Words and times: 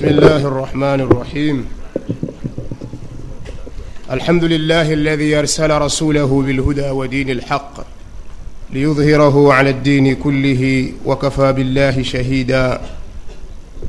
بسم 0.00 0.08
الله 0.08 0.36
الرحمن 0.36 1.00
الرحيم. 1.00 1.66
الحمد 4.10 4.44
لله 4.44 4.92
الذي 4.92 5.38
أرسل 5.38 5.70
رسوله 5.70 6.42
بالهدى 6.46 6.90
ودين 6.90 7.30
الحق 7.30 7.74
ليظهره 8.72 9.52
على 9.52 9.70
الدين 9.70 10.14
كله 10.14 10.92
وكفى 11.04 11.52
بالله 11.52 12.02
شهيدا. 12.02 12.80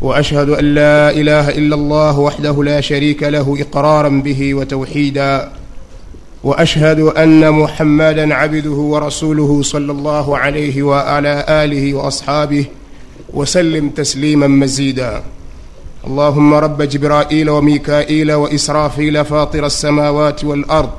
وأشهد 0.01 0.49
أن 0.49 0.65
لا 0.75 1.11
إله 1.11 1.49
إلا 1.49 1.75
الله 1.75 2.19
وحده 2.19 2.63
لا 2.63 2.81
شريك 2.81 3.23
له 3.23 3.57
إقرارا 3.59 4.09
به 4.09 4.53
وتوحيدا. 4.53 5.51
وأشهد 6.43 6.99
أن 6.99 7.51
محمدا 7.51 8.33
عبده 8.33 8.79
ورسوله 8.93 9.61
صلى 9.61 9.91
الله 9.91 10.37
عليه 10.37 10.83
وعلى 10.83 11.45
آله 11.49 11.93
وأصحابه 11.93 12.65
وسلم 13.33 13.89
تسليما 13.89 14.47
مزيدا. 14.47 15.23
اللهم 16.07 16.53
رب 16.53 16.81
جبرائيل 16.81 17.49
وميكائيل 17.49 18.31
وإسرافيل 18.31 19.25
فاطر 19.25 19.65
السماوات 19.65 20.43
والأرض 20.43 20.89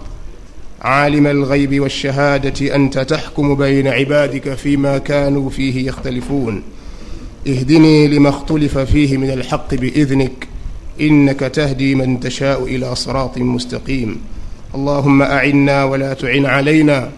عالم 0.82 1.26
الغيب 1.26 1.80
والشهادة 1.80 2.74
أنت 2.74 2.98
تحكم 2.98 3.54
بين 3.54 3.88
عبادك 3.88 4.54
فيما 4.54 4.98
كانوا 4.98 5.50
فيه 5.50 5.88
يختلفون. 5.88 6.62
اهدني 7.48 8.08
لما 8.08 8.28
اختلف 8.28 8.78
فيه 8.78 9.16
من 9.16 9.30
الحق 9.30 9.74
بإذنك 9.74 10.48
إنك 11.00 11.40
تهدي 11.40 11.94
من 11.94 12.20
تشاء 12.20 12.64
إلى 12.64 12.94
صراط 12.94 13.38
مستقيم. 13.38 14.20
اللهم 14.74 15.22
أعنا 15.22 15.84
ولا 15.84 16.14
تعن 16.14 16.46
علينا 16.46 17.10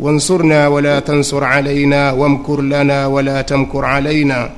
وانصرنا 0.00 0.68
ولا 0.68 1.00
تنصر 1.00 1.44
علينا 1.44 2.12
وامكر 2.12 2.60
لنا 2.60 3.06
ولا 3.06 3.42
تمكر 3.42 3.84
علينا. 3.84 4.50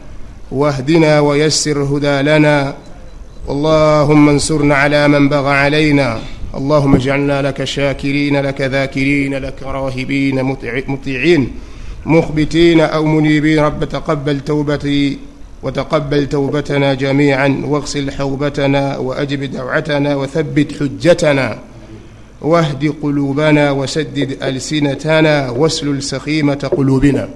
واهدنا 0.52 1.20
ويسر 1.20 1.82
هدى 1.82 2.22
لنا 2.22 2.74
اللهم 3.50 4.28
انصرنا 4.28 4.74
على 4.74 5.08
من 5.08 5.28
بغى 5.28 5.50
علينا. 5.50 6.18
اللهم 6.54 6.94
اجعلنا 6.94 7.42
لك 7.42 7.64
شاكرين 7.64 8.40
لك 8.40 8.60
ذاكرين 8.60 9.34
لك 9.34 9.62
راهبين 9.62 10.42
مطيعين 10.88 11.50
مخبتين 12.06 12.80
أو 12.80 13.04
منيبين. 13.04 13.58
رب 13.58 13.84
تقبل 13.84 14.40
توبتي 14.40 15.18
وتقبل 15.62 16.28
توبتنا 16.28 16.94
جميعا 16.94 17.62
واغسل 17.64 18.10
حوبتنا 18.10 18.96
وأجب 18.98 19.42
دعوتنا 19.44 20.16
وثبت 20.16 20.72
حجتنا. 20.80 21.58
واهد 22.42 22.94
قلوبنا 23.02 23.70
وسدد 23.70 24.42
ألسنتنا 24.42 25.50
واسلل 25.50 26.02
سخيمة 26.02 26.70
قلوبنا. 26.76 27.28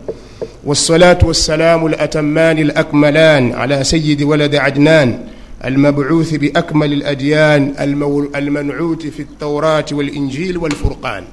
والصلاة 0.64 1.18
والسلام 1.22 1.86
الأتمان 1.86 2.58
الأكملان 2.58 3.52
على 3.52 3.84
سيد 3.84 4.22
ولد 4.22 4.54
عدنان 4.54 5.18
المبعوث 5.64 6.34
بأكمل 6.34 6.92
الأديان 6.92 7.74
المنعوت 8.36 9.06
في 9.06 9.22
التوراة 9.22 9.84
والإنجيل 9.92 10.58
والفرقان. 10.58 11.24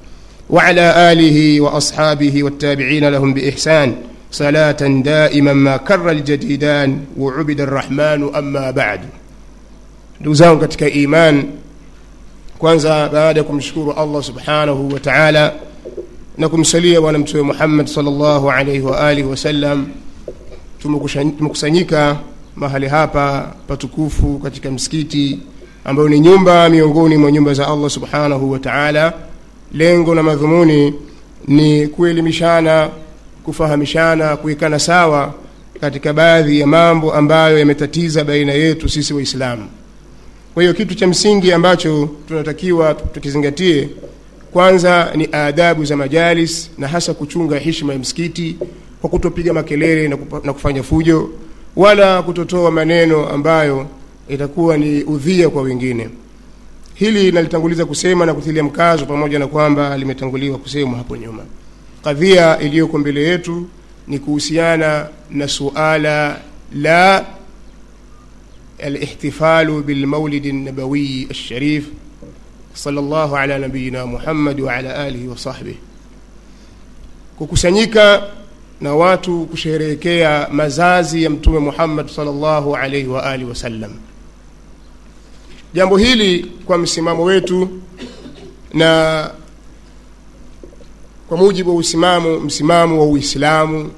وعلى 0.49 1.11
آله 1.11 1.61
وأصحابه 1.61 2.43
والتابعين 2.43 3.09
لهم 3.09 3.33
بإحسان 3.33 3.95
صلاة 4.31 5.01
دائما 5.03 5.53
ما 5.53 5.77
كر 5.77 6.11
الجديدان 6.11 6.99
وعبد 7.17 7.61
الرحمن 7.61 8.35
أما 8.35 8.71
بعد. 8.71 8.99
دوزان 10.21 10.59
kwanza 12.59 13.09
baada 13.09 13.39
ya 13.39 13.43
kumshukuru 13.43 13.91
Allah 13.93 14.23
subhanahu 14.23 14.93
wa 14.93 14.99
ta'ala 14.99 15.53
na 16.41 16.49
kumsalia 16.49 17.01
bwana 17.01 17.19
mtume 17.19 17.41
Muhammad 17.43 17.87
sallallahu 17.87 18.51
alaihi 18.51 18.81
wa 18.81 19.29
wasallam 19.29 19.87
tumekusanyika 20.81 22.17
mahali 22.55 22.87
hapa 22.87 23.53
patukufu 23.67 24.39
katika 24.39 24.71
msikiti 24.71 25.39
ambayo 25.85 26.09
ni 26.09 26.19
nyumba 26.19 26.69
miongoni 26.69 27.17
mwa 27.17 27.31
nyumba 27.31 27.53
za 27.53 27.67
Allah 27.67 27.89
subhanahu 27.89 28.51
wa 28.51 28.59
ta'ala. 28.59 29.13
Lengo 29.73 30.15
na 30.15 30.23
madhumuni 30.23 30.93
ni 31.47 31.87
kuelimishana 31.87 32.89
kufahamishana 33.43 34.37
kuwekana 34.37 34.79
sawa 34.79 35.33
katika 35.81 36.13
baadhi 36.13 36.59
ya 36.59 36.67
mambo 36.67 37.13
ambayo 37.13 37.59
yametatiza 37.59 38.23
baina 38.23 38.53
yetu 38.53 38.89
sisi 38.89 39.13
waislamu. 39.13 39.67
Kwa 40.53 40.63
hiyo 40.63 40.73
kitu 40.73 40.95
cha 40.95 41.07
msingi 41.07 41.53
ambacho 41.53 42.09
tunatakiwa 42.27 42.93
tukizingatie 42.93 43.89
kwanza 44.51 45.11
ni 45.15 45.29
adabu 45.31 45.85
za 45.85 45.97
majalis 45.97 46.71
na 46.77 46.87
hasa 46.87 47.13
kuchunga 47.13 47.59
heshima 47.59 47.93
ya 47.93 47.99
msikiti 47.99 48.57
kwa 49.01 49.09
kutopiga 49.09 49.53
makelele 49.53 50.07
na, 50.07 50.17
kupa, 50.17 50.41
na 50.43 50.53
kufanya 50.53 50.83
fujo 50.83 51.29
wala 51.75 52.21
kutotoa 52.23 52.71
maneno 52.71 53.29
ambayo 53.29 53.87
itakuwa 54.29 54.77
ni 54.77 55.03
udhia 55.03 55.49
kwa 55.49 55.61
wengine. 55.61 56.09
Hili 56.93 57.31
nalitanguliza 57.31 57.85
kusema 57.85 58.25
na 58.25 58.33
kutilia 58.33 58.63
mkazo, 58.63 59.05
pamoja 59.05 59.39
na 59.39 59.47
kwamba 59.47 59.97
limetanguliwa 59.97 60.57
kusemwa 60.57 60.97
hapo 60.97 61.17
nyuma. 61.17 61.43
Kadhia 62.03 62.59
iliyoko 62.59 62.97
mbele 62.97 63.23
yetu 63.23 63.67
ni 64.07 64.19
kuhusiana 64.19 65.07
na 65.31 65.47
suala 65.47 66.41
la 66.75 67.25
alihtifalu 68.83 69.83
bilmaulidi 69.83 70.51
nabawiyi 70.53 71.27
alsharif 71.29 71.85
صلى 72.74 73.00
الله 73.00 73.38
على 73.38 73.58
نبينا 73.58 74.04
محمد 74.04 74.60
وعلى 74.60 75.08
آله 75.08 75.28
وصحبه 75.28 75.74
kukusanyika 77.38 78.22
na 78.80 78.94
watu 78.94 79.46
kusherehekea 79.46 80.48
mazazi 80.52 81.22
ya 81.22 81.30
mtume 81.30 81.58
Muhammad 81.58 82.08
sallallahu 82.08 82.76
alaihi 82.76 83.06
wa 83.08 83.24
alihi 83.24 83.48
wasallam. 83.50 83.90
Jambo 85.74 85.96
hili 85.96 86.52
kwa 86.66 86.78
msimamo 86.78 87.24
wetu 87.24 87.68
na 88.72 89.30
kwa 91.28 91.36
mujibu 91.36 91.70
wa 91.70 91.76
usimamo 91.76 92.40
msimamo 92.40 93.00
wa 93.00 93.06
Uislamu 93.06 93.90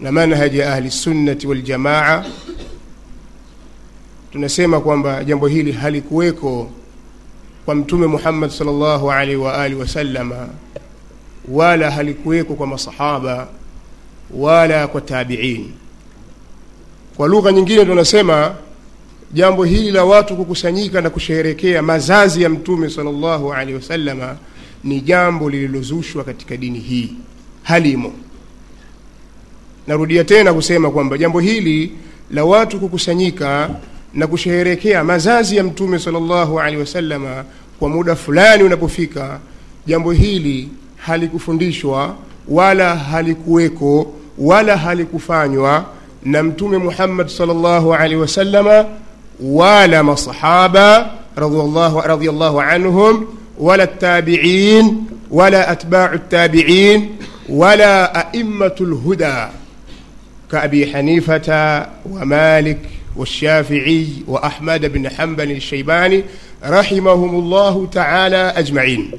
na 0.00 0.12
manhaji 0.12 0.58
ya 0.58 0.72
ahli 0.74 0.90
sunnati 0.90 1.46
wal 1.46 1.62
jamaa 1.62 2.24
tunasema 4.32 4.80
kwamba 4.80 5.24
jambo 5.24 5.46
hili 5.46 5.72
halikuweko 5.72 6.70
kwa 7.67 7.75
mtume 7.75 8.07
Muhammad 8.07 8.49
sallallahu 8.49 9.11
alaihi 9.11 9.35
wa 9.35 9.57
alihi 9.63 9.81
wala 11.47 11.91
halikuweko 11.91 12.53
kwa 12.53 12.67
masahaba 12.67 13.47
wala 14.33 14.87
kwa 14.87 15.01
tabiin. 15.01 15.71
Kwa 17.17 17.27
lugha 17.27 17.51
nyingine 17.51 17.85
tunasema 17.85 18.55
jambo 19.33 19.63
hili 19.63 19.91
la 19.91 20.03
watu 20.03 20.35
kukusanyika 20.35 21.01
na 21.01 21.09
kusheherekea 21.09 21.81
mazazi 21.81 22.43
ya 22.43 22.49
mtume 22.49 22.89
sallallahu 22.89 23.53
alaihi 23.53 23.73
wasallama 23.73 24.37
ni 24.83 25.01
jambo 25.01 25.49
lililozushwa 25.49 26.23
katika 26.23 26.57
dini 26.57 26.79
hii, 26.79 27.13
halimo. 27.63 28.13
Narudia 29.87 30.23
tena 30.23 30.53
kusema 30.53 30.91
kwamba 30.91 31.17
jambo 31.17 31.39
hili 31.39 31.91
la 32.31 32.45
watu 32.45 32.79
kukusanyika 32.79 33.69
na 34.17 34.27
kusherehekea 34.27 35.03
mazazi 35.03 35.57
ya 35.57 35.63
mtume 35.63 35.99
sallallahu 35.99 36.59
alaihi 36.59 36.79
wasallama 36.79 37.43
kwa 37.79 37.89
muda 37.89 38.15
fulani 38.15 38.63
unapofika, 38.63 39.39
jambo 39.87 40.11
hili 40.11 40.69
halikufundishwa 40.97 42.15
wala 42.47 42.95
halikuweko 42.95 44.13
wala 44.37 44.77
halikufanywa 44.77 45.85
na 46.23 46.43
mtume 46.43 46.77
Muhammad 46.77 47.27
sallallahu 47.27 47.93
alaihi 47.93 48.15
wasallama 48.15 48.85
wala 49.41 50.03
masahaba 50.03 51.09
radhiyallahu 51.35 52.01
radhiyallahu 52.01 52.61
anhum 52.61 53.25
wala 53.59 53.87
tabi'in 53.87 55.03
wala 55.31 55.67
atba'u 55.67 56.17
tabi'in 56.29 57.09
wala 57.49 58.15
a'immatul 58.15 58.93
huda 58.95 59.49
ka 60.47 60.61
Abi 60.63 60.85
Hanifata 60.85 61.89
wa 62.11 62.25
Malik 62.25 62.77
والشافعي 63.16 64.06
وأحمد 64.28 64.92
بن 64.92 65.08
حنبل 65.08 65.50
الشيباني 65.50 66.24
رحمهم 66.64 67.38
الله 67.38 67.86
تعالى 67.92 68.36
أجمعين 68.56 69.10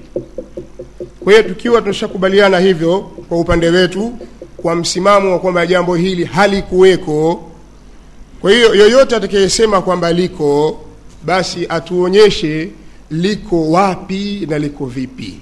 kwa 1.24 1.32
hiyo 1.34 1.44
tukiwa 1.44 1.82
tunashakubaliana 1.82 2.60
hivyo 2.60 3.00
kwa 3.30 3.40
upande 3.40 3.70
wetu 3.70 4.14
kwa 4.58 4.76
msimamo 4.76 5.32
wa 5.32 5.40
kwamba 5.40 5.66
jambo 5.68 5.96
hili 5.96 6.26
halikuweko 6.26 7.50
kwa 8.42 8.52
hiyo 8.52 8.76
yoyote 8.76 9.16
atakayesema 9.16 9.82
kwamba 9.82 10.14
liko 10.14 10.80
basi 11.26 11.66
atuonyeshe 11.70 12.70
liko 13.12 13.72
wapi 13.72 14.48
na 14.50 14.60
liko 14.60 14.86
vipi 14.86 15.40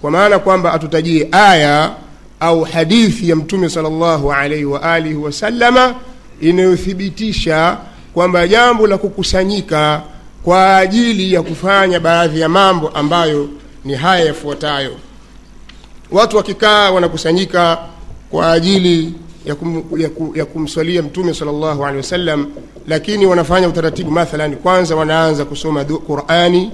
kwa 0.00 0.10
maana 0.10 0.38
kwamba 0.38 0.72
atutajie 0.72 1.28
aya 1.32 1.94
au 2.40 2.62
hadithi 2.64 3.28
ya 3.28 3.36
mtume 3.36 3.68
sallallahu 3.68 4.32
alaihi 4.32 4.64
wa 4.64 4.82
alihi 4.82 5.14
wasallama 5.14 5.94
inayothibitisha 6.41 7.77
kwamba 8.13 8.47
jambo 8.47 8.87
la 8.87 8.97
kukusanyika 8.97 10.01
kwa 10.43 10.77
ajili 10.77 11.33
ya 11.33 11.41
kufanya 11.41 11.99
baadhi 11.99 12.39
ya 12.39 12.49
mambo 12.49 12.87
ambayo 12.89 13.49
ni 13.85 13.93
haya 13.95 14.25
yafuatayo. 14.25 14.91
Watu 16.11 16.37
wakikaa 16.37 16.91
wanakusanyika 16.91 17.77
kwa 18.31 18.51
ajili 18.51 19.13
ya, 19.45 19.55
kum, 19.55 19.83
ya, 19.97 20.09
kum, 20.09 20.35
ya 20.35 20.45
kumswalia 20.45 21.01
mtume 21.03 21.33
sallallahu 21.33 21.81
alaihi 21.83 21.97
wasallam 21.97 22.47
lakini 22.87 23.25
wanafanya 23.25 23.67
utaratibu 23.67 24.11
mathalan 24.11 24.55
kwanza 24.55 24.95
wanaanza 24.95 25.45
kusoma 25.45 25.83
qurani 25.85 26.71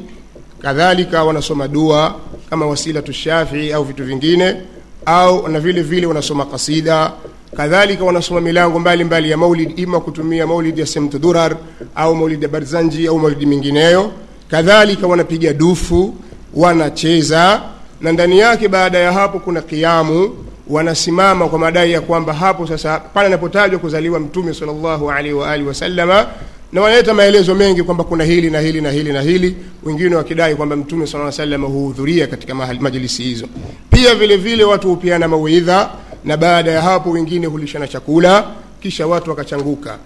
kadhalika 0.61 1.23
wanasoma 1.23 1.67
dua 1.67 2.15
kama 2.49 2.65
wasilatu 2.65 3.13
shafii 3.13 3.71
au 3.71 3.83
vitu 3.83 4.03
vingine 4.05 4.55
au 5.05 5.47
na 5.47 5.59
vile 5.59 5.81
vile 5.81 6.07
wanasoma 6.07 6.45
kasida 6.45 7.11
kadhalika 7.57 8.03
wanasoma 8.03 8.41
milango 8.41 8.79
mbalimbali 8.79 9.31
ya 9.31 9.37
maulid 9.37 9.79
ima 9.79 9.99
kutumia 9.99 10.47
maulid 10.47 10.77
ya 10.79 10.85
semt 10.85 11.17
durar 11.19 11.57
au 11.95 12.15
maulid 12.15 12.43
ya 12.43 12.49
barzanji 12.49 13.07
au 13.07 13.19
maulidi 13.19 13.45
mingineyo. 13.45 14.11
Kadhalika 14.51 15.07
wanapiga 15.07 15.53
dufu 15.53 16.15
wanacheza 16.53 17.61
na 18.01 18.11
ndani 18.11 18.39
yake 18.39 18.67
baada 18.67 18.97
ya 18.97 19.11
hapo 19.11 19.39
kuna 19.39 19.61
kiamu 19.61 20.35
wanasimama 20.69 21.47
kwa 21.49 21.59
madai 21.59 21.91
ya 21.91 22.01
kwamba 22.01 22.33
hapo 22.33 22.67
sasa 22.67 22.99
pale 22.99 23.27
anapotajwa 23.27 23.79
kuzaliwa 23.79 24.19
mtume 24.19 24.53
sallallahu 24.53 25.11
alaihi 25.11 25.33
wa 25.33 25.51
alihi 25.51 25.69
na 26.73 26.81
wanaleta 26.81 27.13
maelezo 27.13 27.55
mengi 27.55 27.83
kwamba 27.83 28.03
kuna 28.03 28.23
hili 28.23 28.49
na 28.49 28.59
hili 28.59 28.81
na 28.81 28.91
hili 28.91 29.13
na 29.13 29.21
hili 29.21 29.55
wengine 29.83 30.15
wakidai 30.15 30.55
kwamba 30.55 30.75
mtume 30.75 31.07
sala 31.07 31.31
salam 31.31 31.65
huhudhuria 31.65 32.27
katika 32.27 32.55
majlisi 32.55 33.23
hizo. 33.23 33.47
Pia 33.89 34.15
vile 34.15 34.37
vile 34.37 34.63
watu 34.63 34.87
hupiana 34.89 35.27
mauidha 35.27 35.89
na 36.25 36.37
baada 36.37 36.71
ya 36.71 36.81
hapo 36.81 37.09
wengine 37.09 37.47
hulishana 37.47 37.87
chakula 37.87 38.47
kisha 38.81 39.07
watu 39.07 39.29
wakachanguka. 39.29 39.97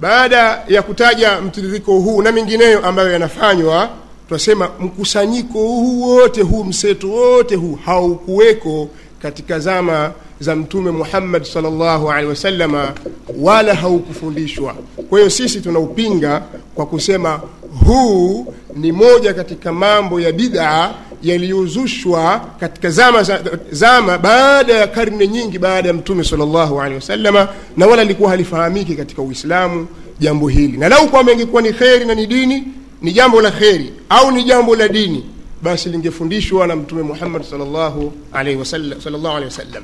Baada 0.00 0.62
ya 0.68 0.82
kutaja 0.82 1.40
mtiririko 1.40 1.98
huu 1.98 2.22
na 2.22 2.32
mengineyo 2.32 2.86
ambayo 2.86 3.12
yanafanywa 3.12 3.88
tunasema 4.28 4.70
mkusanyiko 4.80 5.58
huu 5.58 6.02
wote 6.02 6.42
huu 6.42 6.64
mseto 6.64 7.08
wote 7.08 7.54
huu 7.54 7.78
haukuweko 7.84 8.88
katika 9.22 9.58
zama 9.58 10.12
za 10.40 10.56
mtume 10.56 10.90
muhammad 10.90 11.44
salllahu 11.44 12.10
alehi 12.10 12.28
wasallama 12.28 12.92
wala 13.40 13.74
haukufundishwa. 13.74 14.74
Kwa 15.08 15.18
hiyo 15.18 15.30
sisi 15.30 15.60
tunaupinga 15.60 16.42
kwa 16.74 16.86
kusema 16.86 17.40
huu 17.86 18.54
ni 18.74 18.92
moja 18.92 19.34
katika 19.34 19.72
mambo 19.72 20.20
ya 20.20 20.32
bid'a 20.32 20.94
yaliyozushwa 21.28 22.40
katika 22.60 22.90
zama, 22.90 23.22
zama 23.70 24.18
baada 24.18 24.72
ya 24.74 24.86
karne 24.86 25.26
nyingi 25.28 25.58
baada 25.58 25.88
ya 25.88 25.94
mtume 25.94 26.24
sallallahu 26.24 26.78
alaihi 26.80 26.94
wasallama 26.96 27.48
na 27.76 27.86
wala 27.86 28.04
likuwa 28.04 28.30
halifahamiki 28.30 28.94
katika 28.94 29.22
uislamu 29.22 29.86
jambo 30.20 30.48
hili. 30.48 30.78
Na 30.78 30.88
lau 30.88 31.08
kwamba 31.08 31.32
ingekuwa 31.32 31.62
ni 31.62 31.72
kheri 31.72 32.04
na 32.04 32.14
ni 32.14 32.26
dini 32.26 32.64
ni 33.02 33.12
jambo 33.12 33.40
la 33.40 33.50
kheri 33.50 33.92
au 34.08 34.30
ni 34.30 34.44
jambo 34.44 34.76
la 34.76 34.88
dini 34.88 35.24
basi 35.62 35.88
lingefundishwa 35.88 36.66
na 36.66 36.76
mtume 36.76 37.02
muhammad 37.02 37.42
sallallahu 37.42 38.12
alaihi 38.32 38.58
wasallam, 38.58 39.00
sallallahu 39.00 39.36
alaihi 39.36 39.44
wasallam. 39.56 39.82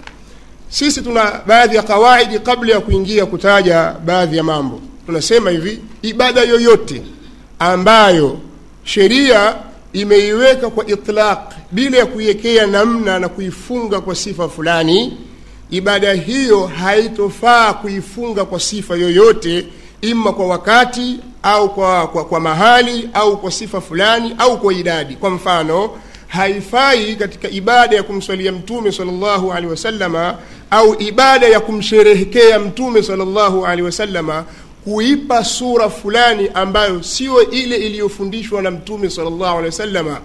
Sisi 0.68 1.02
tuna 1.02 1.40
baadhi 1.46 1.76
ya 1.76 1.82
kawaidi 1.82 2.38
kabla 2.38 2.74
ya 2.74 2.80
kuingia 2.80 3.26
kutaja 3.26 3.94
baadhi 4.04 4.36
ya 4.36 4.42
mambo. 4.42 4.80
Tunasema 5.06 5.50
hivi 5.50 5.78
ibada 6.02 6.40
yoyote 6.40 7.02
ambayo 7.58 8.38
sheria 8.84 9.54
imeiweka 9.92 10.70
kwa 10.70 10.86
itlaq 10.86 11.38
bila 11.70 11.98
ya 11.98 12.06
kuiwekea 12.06 12.66
namna 12.66 13.18
na 13.18 13.28
kuifunga 13.28 14.00
kwa 14.00 14.14
sifa 14.14 14.48
fulani 14.48 15.16
ibada 15.70 16.12
hiyo 16.12 16.66
haitofaa 16.66 17.72
kuifunga 17.72 18.44
kwa 18.44 18.60
sifa 18.60 18.96
yoyote 18.96 19.66
ima 20.00 20.32
kwa 20.32 20.46
wakati 20.46 21.18
au 21.42 21.74
kwa, 21.74 22.06
kwa, 22.06 22.24
kwa 22.24 22.40
mahali 22.40 23.08
au 23.14 23.36
kwa 23.36 23.50
sifa 23.50 23.80
fulani 23.80 24.34
au 24.38 24.60
kwa 24.60 24.74
idadi. 24.74 25.14
Kwa 25.16 25.30
mfano 25.30 25.90
haifai 26.28 27.16
katika 27.16 27.50
ibada 27.50 27.96
ya 27.96 28.02
kumswalia 28.02 28.52
mtume 28.52 28.92
salllahu 28.92 29.52
alehi 29.52 29.70
wasalama 29.70 30.34
au 30.70 30.96
ibada 31.02 31.46
ya 31.48 31.60
kumsherehekea 31.60 32.58
mtume 32.58 33.02
salllahu 33.02 33.66
alehi 33.66 33.82
wasallama 33.82 34.44
kuipa 34.83 35.43
sura 35.43 35.89
fulani 35.89 36.49
ambayo 36.53 37.03
sio 37.03 37.49
ile 37.51 37.75
iliyofundishwa 37.77 38.61
na 38.61 38.71
mtume 38.71 39.09
salllahu 39.09 39.43
alehi 39.57 39.65
wasallama 39.65 40.21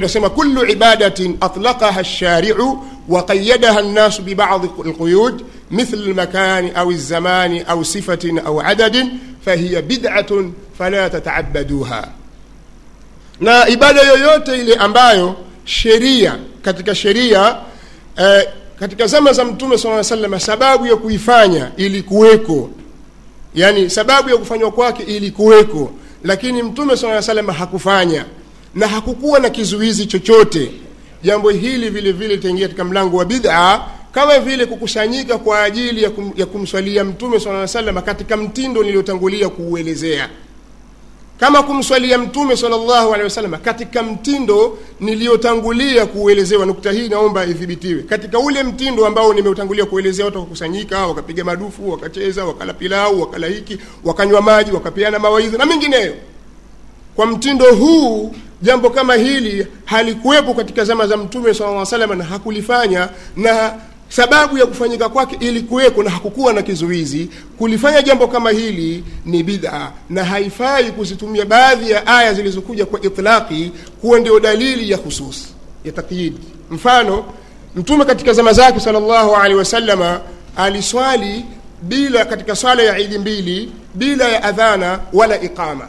nasema 0.00 0.30
kulu 0.30 0.66
ibadatin 0.70 1.36
atlaqaha 1.40 2.00
lshariu 2.02 2.78
وقيدها 3.08 3.80
الناس 3.80 4.20
ببعض 4.20 4.64
القيود 4.86 5.44
مثل 5.70 5.94
المكان 5.96 6.70
أو 6.76 6.90
الزمان 6.90 7.58
أو 7.62 7.82
صفة 7.82 8.42
أو 8.46 8.60
عدد 8.60 9.08
فهي 9.46 9.82
بدعة 9.82 10.50
فلا 10.78 11.08
تتعبدوها 11.08 12.12
na 13.40 13.68
ibada 13.68 14.02
yoyote 14.02 14.60
ile 14.60 14.74
ambayo 14.74 15.34
sheria 15.64 16.38
katika 16.62 16.94
sheria 16.94 17.56
eh, 18.16 18.48
katika 18.80 19.06
zama 19.06 19.32
za 19.32 19.44
mtume 19.44 19.78
saa 19.78 20.04
salama 20.04 20.40
sababu 20.40 20.86
ya 20.86 20.96
kuifanya 20.96 21.70
ilikuweko 21.76 22.70
yani 23.55 23.89
sababu 23.89 24.29
ya 24.29 24.37
kufanywa 24.37 24.71
kwake 24.71 25.03
ilikuweko 25.03 25.91
lakini 26.23 26.63
mtume 26.63 26.97
sala 26.97 27.21
salam 27.21 27.47
hakufanya 27.47 28.25
na 28.75 28.87
hakukuwa 28.87 29.39
na 29.39 29.49
kizuizi 29.49 30.05
chochote. 30.05 30.71
Jambo 31.23 31.49
hili 31.49 31.89
vile 31.89 32.11
vile 32.11 32.35
litaingia 32.35 32.67
katika 32.67 32.83
mlango 32.83 33.17
wa 33.17 33.25
bid'a 33.25 33.85
kama 34.11 34.39
vile 34.39 34.65
kukusanyika 34.65 35.37
kwa 35.37 35.63
ajili 35.63 36.03
ya, 36.03 36.09
kum, 36.09 36.31
ya 36.35 36.45
kumswalia 36.45 37.03
mtume 37.03 37.39
sala 37.39 37.67
salama 37.67 38.01
katika 38.01 38.37
mtindo 38.37 38.83
niliyotangulia 38.83 39.49
kuuelezea 39.49 40.29
kama 41.39 41.63
kumswalia 41.63 42.17
mtume 42.17 42.57
salllahu 42.57 43.07
alehi 43.13 43.23
wasallam 43.23 43.57
katika 43.61 44.03
mtindo 44.03 44.77
niliyotangulia 44.99 46.05
kuuelezewa 46.05 46.65
nukta 46.65 46.91
hii 46.91 47.09
naomba 47.09 47.45
ithibitiwe. 47.45 48.03
Katika 48.03 48.39
ule 48.39 48.63
mtindo 48.63 49.05
ambao 49.07 49.33
nimeutangulia 49.33 49.85
kuelezea 49.85 50.25
watu 50.25 50.37
wakakusanyika 50.37 51.07
wakapiga 51.07 51.43
madufu 51.43 51.91
wakacheza 51.91 52.45
wakala 52.45 52.73
pilau 52.73 53.21
wakala 53.21 53.47
hiki 53.47 53.77
wakanywa 54.03 54.41
maji 54.41 54.71
wakapeana 54.71 55.19
mawaidhi 55.19 55.57
na 55.57 55.65
mengineyo. 55.65 56.13
Kwa 57.15 57.25
mtindo 57.25 57.75
huu 57.75 58.35
jambo 58.61 58.89
kama 58.89 59.13
hili 59.15 59.67
halikuwepo 59.85 60.53
katika 60.53 60.85
zama 60.85 61.07
za 61.07 61.17
mtume 61.17 61.53
saa 61.53 61.85
salam 61.85 62.17
na 62.17 62.23
hakulifanya 62.23 63.09
na 63.35 63.73
sababu 64.15 64.57
ya 64.57 64.65
kufanyika 64.65 65.09
kwake 65.09 65.37
ilikuweko 65.39 66.03
na 66.03 66.09
hakukuwa 66.09 66.53
na 66.53 66.61
kizuizi 66.61 67.29
kulifanya 67.57 68.01
jambo 68.01 68.27
kama 68.27 68.51
hili 68.51 69.03
ni 69.25 69.43
bid'a 69.43 69.91
na 70.09 70.23
haifai 70.23 70.91
kuzitumia 70.91 71.45
baadhi 71.45 71.91
ya 71.91 72.07
aya 72.07 72.33
zilizokuja 72.33 72.85
kwa 72.85 73.01
itlaqi 73.01 73.71
kuwa 74.01 74.19
ndio 74.19 74.39
dalili 74.39 74.91
ya 74.91 74.97
khusus 74.97 75.47
ya 75.85 75.91
takyid 75.91 76.33
mfano 76.71 77.25
mtume 77.75 78.05
katika 78.05 78.33
zama 78.33 78.53
zake 78.53 78.79
salllahu 78.79 79.35
alehi 79.35 79.55
wasallama 79.59 80.21
aliswali 80.55 81.45
bila 81.81 82.25
katika 82.25 82.55
swala 82.55 82.83
ya 82.83 82.99
idi 82.99 83.17
mbili 83.17 83.71
bila 83.93 84.29
ya 84.29 84.43
adhana 84.43 84.99
wala 85.13 85.41
iqama. 85.41 85.87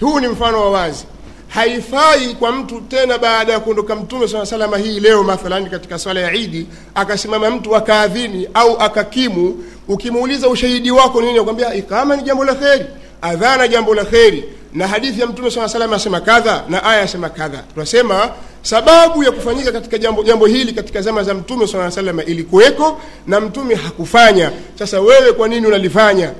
Huu 0.00 0.20
ni 0.20 0.28
mfano 0.28 0.60
wa 0.60 0.70
wazi 0.70 1.04
haifai 1.54 2.34
kwa 2.34 2.52
mtu 2.52 2.80
tena 2.80 3.18
baada 3.18 3.52
ya 3.52 3.60
kuondoka 3.60 3.96
mtume 3.96 4.28
saa 4.28 4.46
salama 4.46 4.78
hii 4.78 5.00
leo 5.00 5.22
mathalani 5.22 5.70
katika 5.70 5.98
swala 5.98 6.20
ya 6.20 6.32
idi 6.34 6.66
akasimama 6.94 7.50
mtu 7.50 7.76
akaadhini 7.76 8.48
au 8.54 8.76
akakimu. 8.80 9.64
Ukimuuliza 9.88 10.48
ushahidi 10.48 10.90
wako 10.90 11.22
nini 11.22 11.38
akwambia 11.38 11.74
ikama 11.74 12.16
ni 12.16 12.22
jambo 12.22 12.44
la 12.44 12.54
kheri 12.54 12.84
adhana 13.22 13.68
jambo 13.68 13.94
la 13.94 14.04
kheri. 14.04 14.44
Na 14.74 14.86
hadithi 14.88 15.20
ya 15.20 15.26
mtume 15.26 15.50
saa 15.50 15.68
salama 15.68 15.96
asema 15.96 16.20
kadha 16.20 16.64
na 16.68 16.82
aya 16.84 17.02
asema 17.02 17.28
kadha. 17.28 17.64
Tunasema 17.74 18.30
sababu 18.62 19.24
ya 19.24 19.32
kufanyika 19.32 19.72
katika 19.72 19.98
jambo 19.98 20.22
jambo 20.22 20.46
hili 20.46 20.72
katika 20.72 21.00
zama 21.02 21.22
za 21.24 21.34
mtume 21.34 21.66
saa 21.66 21.90
salama 21.90 22.24
ilikuweko 22.24 23.00
na 23.26 23.40
mtume 23.40 23.74
hakufanya. 23.74 24.52
Sasa 24.78 25.00
wewe 25.00 25.32
kwa 25.32 25.48
nini 25.48 25.66
unalifanya? 25.66 26.32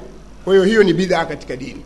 Kwa 0.44 0.52
hiyo 0.52 0.64
hiyo 0.64 0.82
ni 0.82 0.92
bidhaa 0.92 1.24
katika 1.24 1.56
dini 1.56 1.82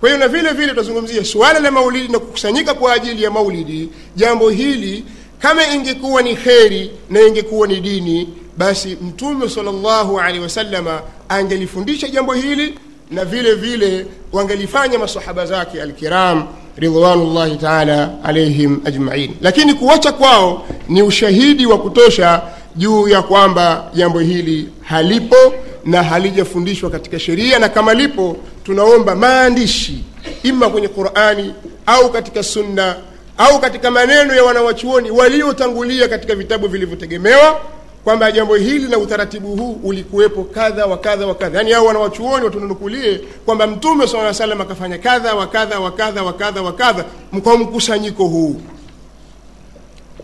kwa 0.00 0.08
hiyo 0.08 0.18
na 0.18 0.28
vile 0.28 0.52
vile 0.52 0.68
tutazungumzia 0.68 1.24
suala 1.24 1.60
la 1.60 1.70
maulidi 1.70 2.12
na 2.12 2.18
kukusanyika 2.18 2.74
kwa 2.74 2.92
ajili 2.92 3.22
ya 3.22 3.30
maulidi 3.30 3.88
jambo 4.16 4.50
hili 4.50 5.04
kama 5.38 5.66
ingekuwa 5.74 6.22
ni 6.22 6.36
kheri 6.36 6.90
na 7.10 7.20
ingekuwa 7.20 7.66
ni 7.68 7.80
dini 7.80 8.28
basi 8.58 8.98
mtume 9.02 9.48
salllahu 9.48 10.20
alehi 10.20 10.40
wasalama 10.42 11.00
angelifundisha 11.28 12.08
jambo 12.08 12.32
hili 12.32 12.74
na 13.10 13.24
vile 13.24 13.54
vile 13.54 14.06
wangelifanya 14.32 14.98
masahaba 14.98 15.46
zake 15.46 15.82
alkiram 15.82 16.46
ridwanullahi 16.76 17.56
taala 17.56 18.10
alaihim 18.24 18.80
ajmain. 18.84 19.30
Lakini 19.40 19.74
kuwacha 19.74 20.12
kwao 20.12 20.66
ni 20.88 21.02
ushahidi 21.02 21.66
wa 21.66 21.78
kutosha 21.78 22.42
juu 22.76 23.08
ya 23.08 23.22
kwamba 23.22 23.90
jambo 23.94 24.18
hili 24.18 24.68
halipo 24.82 25.36
na 25.84 26.02
halijafundishwa 26.02 26.90
katika 26.90 27.18
sheria 27.18 27.58
na 27.58 27.68
kama 27.68 27.94
lipo 27.94 28.36
tunaomba 28.64 29.14
maandishi 29.14 30.04
ima 30.42 30.70
kwenye 30.70 30.88
qurani 30.88 31.54
au 31.86 32.12
katika 32.12 32.42
sunna 32.42 32.96
au 33.38 33.60
katika 33.60 33.90
maneno 33.90 34.34
ya 34.34 34.44
wanawachuoni 34.44 35.10
waliotangulia 35.10 36.08
katika 36.08 36.34
vitabu 36.34 36.68
vilivyotegemewa 36.68 37.60
kwamba 38.04 38.32
jambo 38.32 38.54
hili 38.54 38.88
na 38.88 38.98
utaratibu 38.98 39.56
huu 39.56 39.80
ulikuwepo 39.82 40.44
kadha 40.44 40.86
wa 40.86 40.98
kadha 40.98 41.26
wa 41.26 41.34
kadha. 41.34 41.58
Yaani 41.58 41.72
hao 41.72 41.84
wanawachuoni 41.84 42.44
watununukulie 42.44 43.20
kwamba 43.44 43.66
mtume 43.66 44.06
saa 44.06 44.34
salam 44.34 44.60
akafanya 44.60 44.98
kadha 44.98 45.34
wa 45.34 45.46
kadha 45.46 45.80
wa 45.80 45.90
kadha 45.92 46.22
wa 46.22 46.32
kadha 46.32 46.62
wa 46.62 46.72
kadha 46.72 47.04
kwa 47.42 47.56
mkusanyiko 47.58 48.24
huu. 48.24 48.60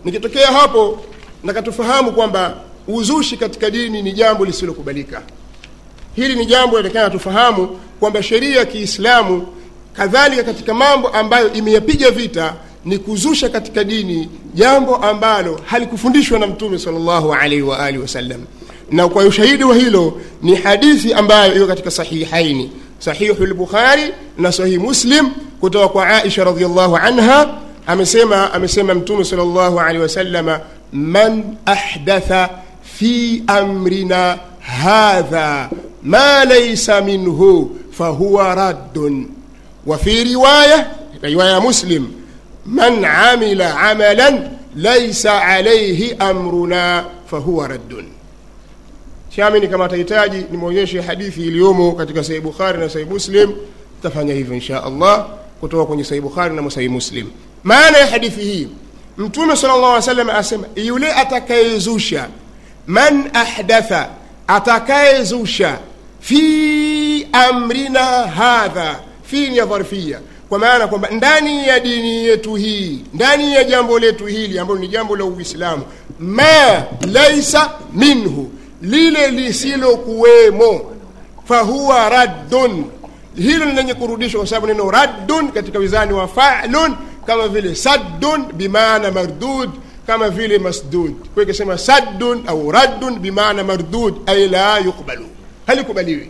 Nikitokea 0.05 0.47
hapo 0.47 0.99
nakatufahamu 1.43 2.11
kwamba 2.11 2.53
uzushi 2.87 3.37
katika 3.37 3.69
dini 3.69 4.01
ni 4.01 4.11
jambo 4.11 4.45
lisilokubalika. 4.45 5.21
Hili 6.15 6.35
ni 6.35 6.45
jambo 6.45 6.79
inatakana 6.79 7.09
tufahamu 7.09 7.79
kwamba 8.01 8.23
sheria 8.23 8.57
ya 8.59 8.65
kiislamu 8.65 9.47
kadhalika 9.93 10.43
katika 10.43 10.73
mambo 10.73 11.07
ambayo 11.07 11.53
imeyapiga 11.53 12.11
vita 12.11 12.53
ni 12.85 12.97
kuzusha 12.97 13.49
katika 13.49 13.83
dini 13.83 14.29
jambo 14.53 14.95
ambalo 14.95 15.59
halikufundishwa 15.65 16.39
na 16.39 16.47
mtume 16.47 16.79
salllahu 16.79 17.33
alaihi 17.33 17.61
wa 17.61 17.77
wasallam. 18.01 18.41
Na 18.91 19.07
kwa 19.07 19.23
ushahidi 19.25 19.63
wa 19.63 19.75
hilo 19.75 20.21
ni 20.41 20.55
hadithi 20.55 21.13
ambayo 21.13 21.55
iko 21.55 21.67
katika 21.67 21.91
sahihaini 21.91 22.71
sahihu 22.99 23.45
lbukhari 23.45 24.13
na 24.37 24.51
sahihi 24.51 24.77
muslim 24.77 25.29
kutoka 25.59 25.87
kwa 25.87 26.07
aisha 26.07 26.43
radiallahu 26.43 26.97
anha. 26.97 27.49
Amesema 27.87 28.53
amesema 28.53 28.93
mtume 28.93 29.25
salllahu 29.25 29.79
alaihi 29.79 30.01
wasallama 30.01 30.59
man 30.93 31.43
ahdatha 31.65 32.49
fi 32.83 33.43
amrina 33.47 34.39
hadha 34.59 35.69
ma 36.03 36.45
laysa 36.45 37.01
minhu 37.01 37.75
فهو 37.91 38.39
راد 38.41 39.25
وفي 39.87 40.33
رواية 40.33 40.91
رواية 41.23 41.59
مسلم 41.59 42.11
من 42.65 43.05
عمل 43.05 43.61
عملا 43.61 44.51
ليس 44.75 45.25
عليه 45.25 46.29
أمرنا 46.29 47.05
فهو 47.31 47.63
رد. 47.63 48.05
شامني 49.37 49.67
كما 49.67 49.87
تيتاجي 49.87 50.45
نموجيش 50.51 50.97
حديثي 50.97 51.47
اليوم 51.47 51.91
كتك 52.03 52.21
سي 52.21 52.39
بخاري 52.39 52.89
سي 52.89 53.03
مسلم 53.03 53.55
تفعني 54.03 54.33
هيف 54.33 54.51
إن 54.51 54.61
شاء 54.61 54.87
الله 54.87 55.27
كتوك 55.63 55.91
ني 55.91 56.03
سي 56.03 56.19
بخاري 56.19 56.53
نمو 56.53 56.69
سي 56.69 56.87
مسلم 56.87 57.27
ما 57.63 57.75
أنا 57.75 58.05
حديثي 58.05 58.41
هي 58.41 58.67
متوم 59.17 59.55
صلى 59.55 59.73
الله 59.73 59.87
عليه 59.87 59.97
وسلم 59.97 60.29
أسمع 60.29 60.67
يولي 60.77 61.21
أتكيزوشا 61.21 62.29
من 62.87 63.27
أحدث 63.35 63.93
أتكيزوشا 64.49 65.79
في 66.21 66.41
amrina 67.33 68.03
hadha 68.27 68.99
fi 69.23 69.49
ni 69.49 69.57
ya 69.57 69.65
dharfia 69.65 70.19
kwa 70.49 70.59
maana 70.59 70.87
kwamba 70.87 71.09
ndani 71.09 71.67
ya 71.67 71.79
dini 71.79 72.25
yetu 72.25 72.55
hii 72.55 72.99
ndani 73.13 73.53
ya 73.53 73.63
jambo 73.63 73.99
letu 73.99 74.25
hili 74.25 74.59
ambalo 74.59 74.79
ni 74.79 74.87
jambo 74.87 75.15
la 75.15 75.25
uislamu 75.25 75.83
ma 76.19 76.83
laisa 77.11 77.71
minhu 77.93 78.51
lile 78.81 79.27
lisilokuwemo 79.31 80.91
fahuwa 81.45 82.09
raddun. 82.09 82.85
Hilo 83.35 83.65
ni 83.65 83.73
lenye 83.73 83.93
kurudishwa 83.93 84.39
kwa 84.41 84.47
sababu 84.47 84.67
neno 84.67 84.91
raddun 84.91 85.51
katika 85.51 85.79
wizani 85.79 86.13
wa 86.13 86.27
falun 86.27 86.95
kama 87.25 87.47
vile 87.47 87.75
saddun 87.75 88.45
bimaana 88.53 89.11
mardud 89.11 89.69
kama 90.07 90.29
vile 90.29 90.59
masdud. 90.59 91.13
Kwa 91.33 91.43
ikisema 91.43 91.77
saddun 91.77 92.43
au 92.47 92.71
raddun 92.71 93.19
bimaana 93.19 93.63
mardud 93.63 94.15
ay 94.25 94.47
la 94.47 94.79
yuqbalu 94.79 95.25
halikubaliwi 95.67 96.29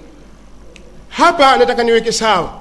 hapa 1.12 1.58
nataka 1.58 1.84
niweke 1.84 2.12
sawa. 2.12 2.54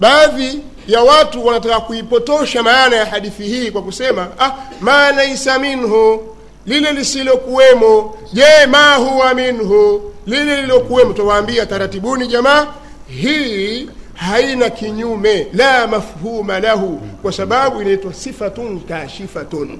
Baadhi 0.00 0.60
ya 0.86 1.02
watu 1.02 1.46
wanataka 1.46 1.80
kuipotosha 1.80 2.62
maana 2.62 2.96
ya 2.96 3.06
hadithi 3.06 3.42
hii 3.42 3.70
kwa 3.70 3.82
kusema 3.82 4.28
ah, 4.38 4.50
ma 4.80 5.12
laisa 5.12 5.58
minhu. 5.58 6.22
Lile 6.66 6.92
lisilokuwemo 6.92 8.16
je 8.32 8.66
ma 8.70 8.94
huwa 8.94 9.34
minhu? 9.34 10.12
Lile 10.26 10.60
lilokuwemo 10.62 11.12
tawaambia 11.12 11.66
taratibuni 11.66 12.26
jamaa 12.26 12.66
hii 13.08 13.88
haina 14.14 14.70
kinyume 14.70 15.46
la 15.52 15.86
mafhuma 15.86 16.60
lahu 16.60 17.00
kwa 17.22 17.32
sababu 17.32 17.82
inaitwa 17.82 18.14
sifatun 18.14 18.80
kashifatun. 18.80 19.78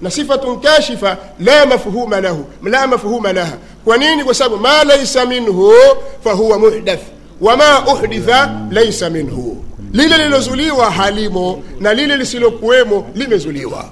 Na 0.00 0.10
sifatun 0.10 0.60
kashifa 0.60 1.16
la 1.40 1.66
mafhuma 1.66 2.20
lahu 2.20 2.44
la 2.62 2.86
mafhuma 2.86 3.32
laha. 3.32 3.56
Kwa 3.84 3.96
nini? 3.96 4.24
Kwa 4.24 4.34
sababu 4.34 4.56
ma 4.56 4.84
laisa 4.84 5.26
minhu 5.26 5.72
fahuwa 6.24 6.58
muhdath 6.58 7.00
wama 7.40 7.86
uhditha 7.92 8.50
laisa 8.70 9.10
minhu. 9.10 9.64
Lile 9.92 10.18
lilozuliwa 10.18 10.90
halimo 10.90 11.62
na 11.80 11.94
lile 11.94 12.16
lisilokuwemo 12.16 13.10
limezuliwa. 13.14 13.84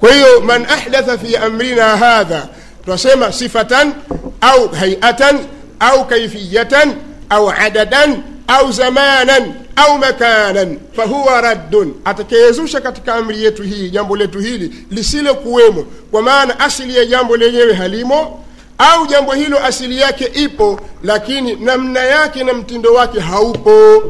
Kwa 0.00 0.12
hiyo 0.12 0.40
man 0.40 0.66
ahdatha 0.66 1.18
fi 1.18 1.36
amrina 1.36 1.96
hadha 1.96 2.48
twasema 2.84 3.32
sifatan 3.32 3.92
au 4.40 4.68
haiatan 4.68 5.38
au 5.80 6.04
kaifiyatan 6.06 6.94
au 7.28 7.50
adadan 7.50 8.16
au 8.48 8.72
zamanan 8.72 9.54
au 9.76 9.98
makanan 9.98 10.78
fahuwa 10.92 11.40
raddun. 11.40 11.94
Atakayezusha 12.04 12.80
katika 12.80 13.14
amri 13.14 13.44
yetu 13.44 13.62
hii 13.62 13.90
jambo 13.90 14.16
letu 14.16 14.38
hili 14.38 14.74
lisilokuwemo 14.90 15.86
kwa 16.10 16.22
maana 16.22 16.60
asili 16.60 16.96
ya 16.96 17.06
jambo 17.06 17.36
lenyewe 17.36 17.72
halimo 17.74 18.44
au 18.80 19.06
jambo 19.06 19.32
hilo 19.32 19.64
asili 19.64 20.00
yake 20.00 20.24
ipo 20.24 20.80
lakini 21.02 21.56
namna 21.56 22.00
yake 22.00 22.44
na 22.44 22.52
mtindo 22.52 22.94
wake 22.94 23.20
haupo. 23.20 24.02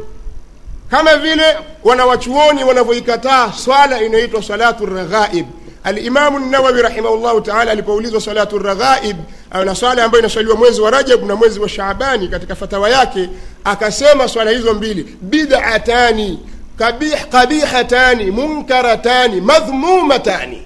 Kama 0.91 1.17
vile 1.17 1.57
wanawachuoni 1.85 2.65
wanavyoikataa 2.65 3.53
swala 3.53 4.03
inayoitwa 4.03 4.43
salatu 4.43 4.87
raghaib. 4.87 5.47
Alimamu 5.85 6.39
nawawi 6.39 6.83
rahimahullahu 6.83 7.41
taala 7.41 7.71
alipoulizwa 7.71 8.21
salatu 8.21 8.59
raghaib 8.59 9.17
na 9.65 9.75
swala 9.75 10.05
ambayo 10.05 10.21
inaswaliwa 10.21 10.57
mwezi 10.57 10.81
wa 10.81 10.91
rajab 10.91 11.25
na 11.25 11.37
mwezi 11.37 11.61
wa 11.61 11.69
shaabani 11.69 12.29
katika 12.29 12.55
fatawa 12.55 12.91
yake 12.91 13.29
akasema 13.65 14.29
swala 14.29 14.51
hizo 14.51 14.75
mbili 14.75 15.17
bidatani 15.21 16.39
kabih, 16.79 17.25
kabihatani 17.33 18.31
munkaratani 18.31 19.41
madhmumatani. 19.41 20.63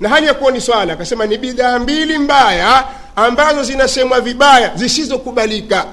Na 0.00 0.08
hali 0.08 0.26
ya 0.26 0.34
kuwa 0.34 0.50
ni 0.52 0.60
swala 0.60 0.92
akasema 0.92 1.26
ni 1.26 1.38
bidhaa 1.38 1.78
mbili 1.78 2.18
mbaya 2.18 2.84
ambazo 3.16 3.62
zinasemwa 3.64 4.20
vibaya 4.20 4.72
zisizokubalika. 4.76 5.86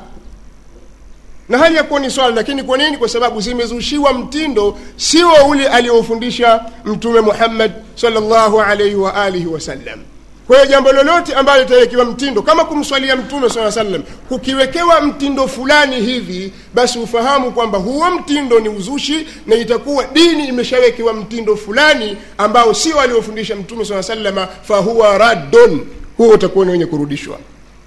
Na 1.50 1.58
hali 1.58 1.76
ya 1.76 1.84
kuwa 1.84 2.00
ni 2.00 2.12
swala 2.12 2.36
lakini 2.36 2.64
kwa 2.64 2.78
nini? 2.78 2.98
Kwa 2.98 3.10
sababu 3.10 3.42
zimezushiwa 3.42 4.14
mtindo 4.14 4.78
sio 4.98 5.30
ule 5.50 5.68
aliofundisha 5.68 6.66
mtume 6.86 7.22
muhammad 7.22 7.72
salllahu 7.96 8.62
alaihi 8.62 8.96
wa 8.96 9.30
wasallam 9.54 10.00
kwa 10.48 10.56
hiyo 10.58 10.70
jambo 10.70 10.92
lolote 10.92 11.34
ambalo 11.36 11.62
litawekewa 11.62 12.06
mtindo 12.06 12.42
kama 12.42 12.66
kumswalia 12.66 13.16
mtume 13.16 13.50
saa 13.50 13.72
salam 13.72 14.04
kukiwekewa 14.30 15.02
mtindo 15.02 15.48
fulani 15.48 16.02
hivi 16.02 16.54
basi 16.74 17.00
ufahamu 17.00 17.52
kwamba 17.52 17.78
huo 17.78 18.12
mtindo 18.12 18.60
ni 18.60 18.70
uzushi 18.70 19.28
na 19.48 19.56
itakuwa 19.56 20.06
dini 20.06 20.48
imeshawekewa 20.48 21.14
mtindo 21.14 21.56
fulani 21.56 22.18
ambao 22.38 22.74
sio 22.74 23.00
aliofundisha 23.02 23.56
mtume 23.56 23.86
saa 23.86 24.04
salama 24.04 24.48
fahuwa 24.64 25.18
raddun 25.18 25.88
huo 26.18 26.28
utakuwa 26.30 26.66
ni 26.66 26.72
wenye 26.72 26.86
kurudishwa. 26.86 27.40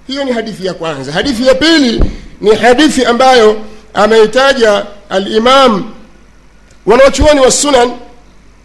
Hiyo 0.07 0.23
ni 0.23 0.31
hadithi 0.31 0.65
ya 0.65 0.73
kwanza. 0.73 1.11
Hadithi 1.11 1.47
ya 1.47 1.55
pili 1.55 2.03
ni 2.41 2.55
hadithi 2.55 3.05
ambayo 3.05 3.61
ameitaja 3.93 4.85
alimam 5.09 5.91
wanaochuoni 6.85 7.39
wa 7.39 7.51
sunan 7.51 7.91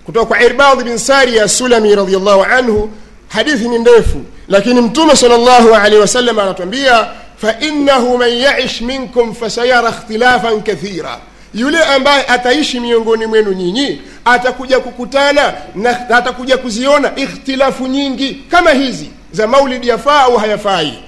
kutoka 0.05 0.27
kwa 0.27 0.43
irbadh 0.43 0.83
bin 0.83 0.99
saria 0.99 1.49
sulami 1.49 1.95
radiallahu 1.95 2.43
anhu. 2.43 2.91
Hadithi 3.29 3.69
ni 3.69 3.79
ndefu 3.79 4.21
lakini 4.49 4.81
mtume 4.81 5.17
sal 5.17 5.31
llahu 5.31 5.75
alehi 5.75 6.01
wasallam 6.01 6.39
anatuambia 6.39 7.09
fainahu 7.37 8.19
man 8.19 8.33
yaish 8.33 8.81
minkum 8.81 9.35
fasayara 9.35 9.89
ikhtilafan 9.91 10.63
kathira. 10.63 11.19
Yule 11.55 11.85
ambaye 11.85 12.27
ataishi 12.27 12.81
miongoni 12.81 13.27
mwenu 13.27 13.53
nyinyi 13.53 14.01
atakuja 14.25 14.81
kukutana 14.81 15.55
na 15.75 16.09
atakuja 16.11 16.57
kuziona 16.59 17.17
ikhtilafu 17.17 17.87
nyingi 17.87 18.35
kama 18.51 18.71
hizi 18.71 19.11
za 19.37 19.47
maulidi 19.47 19.89
yafaa 19.89 20.21
au 20.23 20.37
hayafai? 20.37 20.99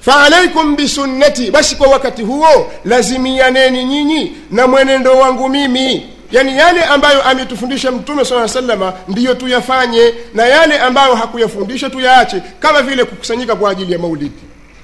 Faalaikum 0.00 0.76
bisunnati 0.76 1.50
basi 1.50 1.76
kwa 1.76 1.88
wakati 1.88 2.22
huo 2.22 2.72
lazimianeni 2.84 3.84
nyinyi 3.84 4.32
na 4.50 4.66
mwenendo 4.66 5.18
wangu 5.18 5.48
mimi. 5.48 6.10
Yani 6.32 6.58
yale 6.58 6.84
ambayo 6.84 7.22
ametufundisha 7.22 7.90
mtume 7.92 8.24
saa 8.24 8.48
salama 8.48 8.92
ndiyo 9.08 9.34
tuyafanye 9.34 10.14
na 10.34 10.46
yale 10.46 10.78
ambayo 10.78 11.14
hakuyafundisha 11.14 11.90
tuyaache 11.90 12.42
kama 12.60 12.82
vile 12.82 13.04
kukusanyika 13.04 13.56
kwa 13.56 13.70
ajili 13.70 13.92
ya 13.92 13.98
maulidi 13.98 14.40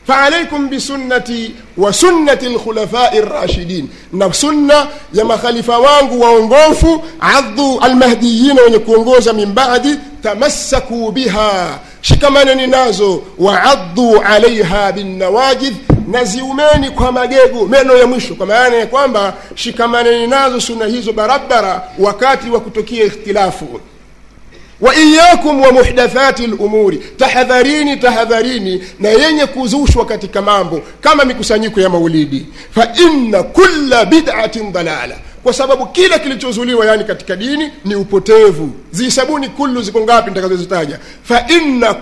faalaikum 0.06 0.68
bisunnati 0.68 1.54
wa 1.76 1.92
sunnati 1.92 2.46
lkhulafai 2.48 3.20
rashidin 3.20 3.88
na 4.12 4.32
sunna 4.32 4.86
ya 5.12 5.24
makhalifa 5.24 5.78
wangu 5.78 6.20
waongofu 6.20 7.02
adhu 7.20 7.80
almahdiyina 7.80 8.62
wenye 8.62 8.78
kuongoza 8.78 9.32
min 9.32 9.46
badi 9.52 9.96
tamassakuu 10.22 11.10
biha. 11.12 11.78
Shikamaneni 12.00 12.66
nazo 12.66 13.22
waaddu 13.38 14.20
alaiha 14.20 14.92
binnawajidh 14.92 15.74
na 16.08 16.24
ziumeni 16.24 16.90
kwa 16.90 17.12
magego 17.12 17.66
meno 17.66 17.96
ya 17.96 18.06
mwisho. 18.06 18.34
Kwa 18.34 18.46
maana 18.46 18.76
ya 18.76 18.86
kwamba 18.86 19.34
shikamaneni 19.54 20.26
nazo 20.26 20.60
sunna 20.60 20.86
hizo 20.86 21.12
barabara 21.12 21.82
wakati 21.98 22.50
wa 22.50 22.60
kutokea 22.60 23.04
ikhtilafu 23.04 23.80
wa 24.80 24.96
iyakum 24.96 25.60
wa 25.60 25.72
muhdathati 25.72 26.46
lumuri 26.46 26.98
tahadharini 27.16 27.96
tahadharini 27.96 28.82
na 28.98 29.08
yenye 29.08 29.46
kuzushwa 29.46 30.06
katika 30.06 30.42
mambo 30.42 30.82
kama 31.00 31.24
mikusanyiko 31.24 31.80
ya 31.80 31.88
maulidi. 31.88 32.46
Fa 32.74 32.88
inna 33.04 33.42
kulla 33.42 34.04
bid'atin 34.04 34.72
dalala 34.72 35.16
kwa 35.42 35.52
sababu 35.52 35.86
kila 35.86 36.18
kilichozuliwa 36.18 36.86
yani 36.86 37.04
katika 37.04 37.36
dini 37.36 37.70
ni 37.84 37.94
upotevu. 37.94 38.70
Zihesabuni 38.90 39.48
kullu 39.48 39.82
ziko 39.82 40.00
ngapi 40.00 40.30
nitakazozitaja? 40.30 40.98
Fa 41.22 41.44
inna 41.48 41.94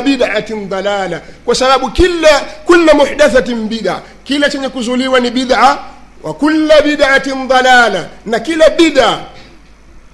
bid'atin 0.00 0.68
dalala 0.68 1.20
kwa 1.44 1.54
sababu 1.54 1.90
kila 1.90 2.40
kulla 2.40 2.94
muhdathatin 2.94 3.68
bid'a. 3.68 4.00
Kila 4.24 4.50
chenye 4.50 4.68
kuzuliwa 4.68 5.20
ni 5.20 5.30
bid'a 5.30 5.78
wa 6.22 6.34
kulla 6.34 6.82
bid'atin 6.82 7.48
dalala 7.48 8.08
na 8.26 8.40
kila 8.40 8.70
bid'a 8.70 9.18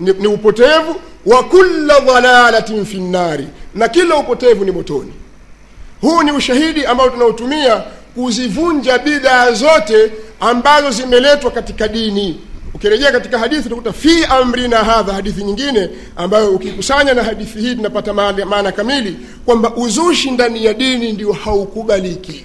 ni, 0.01 0.13
ni 0.13 0.27
upotevu 0.27 1.01
wa 1.29 1.43
kulla 1.45 2.01
dhalalatin 2.01 2.85
fi 2.85 2.97
nnari 3.01 3.49
na 3.75 3.89
kila 3.89 4.17
upotevu 4.17 4.65
ni 4.65 4.71
motoni. 4.71 5.13
Huu 6.01 6.23
ni 6.23 6.33
ushahidi 6.33 6.87
ambao 6.87 7.11
tunaotumia 7.11 7.83
kuzivunja 8.15 8.99
bidhaa 8.99 9.53
zote 9.53 10.13
ambazo 10.41 10.91
zimeletwa 10.91 11.51
katika 11.51 11.89
dini. 11.89 12.41
Ukirejea 12.75 13.13
katika 13.13 13.39
hadithi 13.39 13.67
utakuta 13.67 13.93
fi 13.93 14.25
amrina 14.25 14.79
hadha 14.79 15.13
hadithi 15.13 15.45
nyingine 15.45 15.91
ambayo 16.17 16.51
ukikusanya 16.51 17.15
na 17.15 17.23
hadithi 17.25 17.59
hii 17.61 17.75
tunapata 17.75 18.15
maana, 18.15 18.73
kamili 18.73 19.17
kwamba 19.47 19.75
uzushi 19.77 20.31
ndani 20.31 20.65
ya 20.65 20.75
dini 20.75 21.13
ndio 21.13 21.33
haukubaliki. 21.33 22.45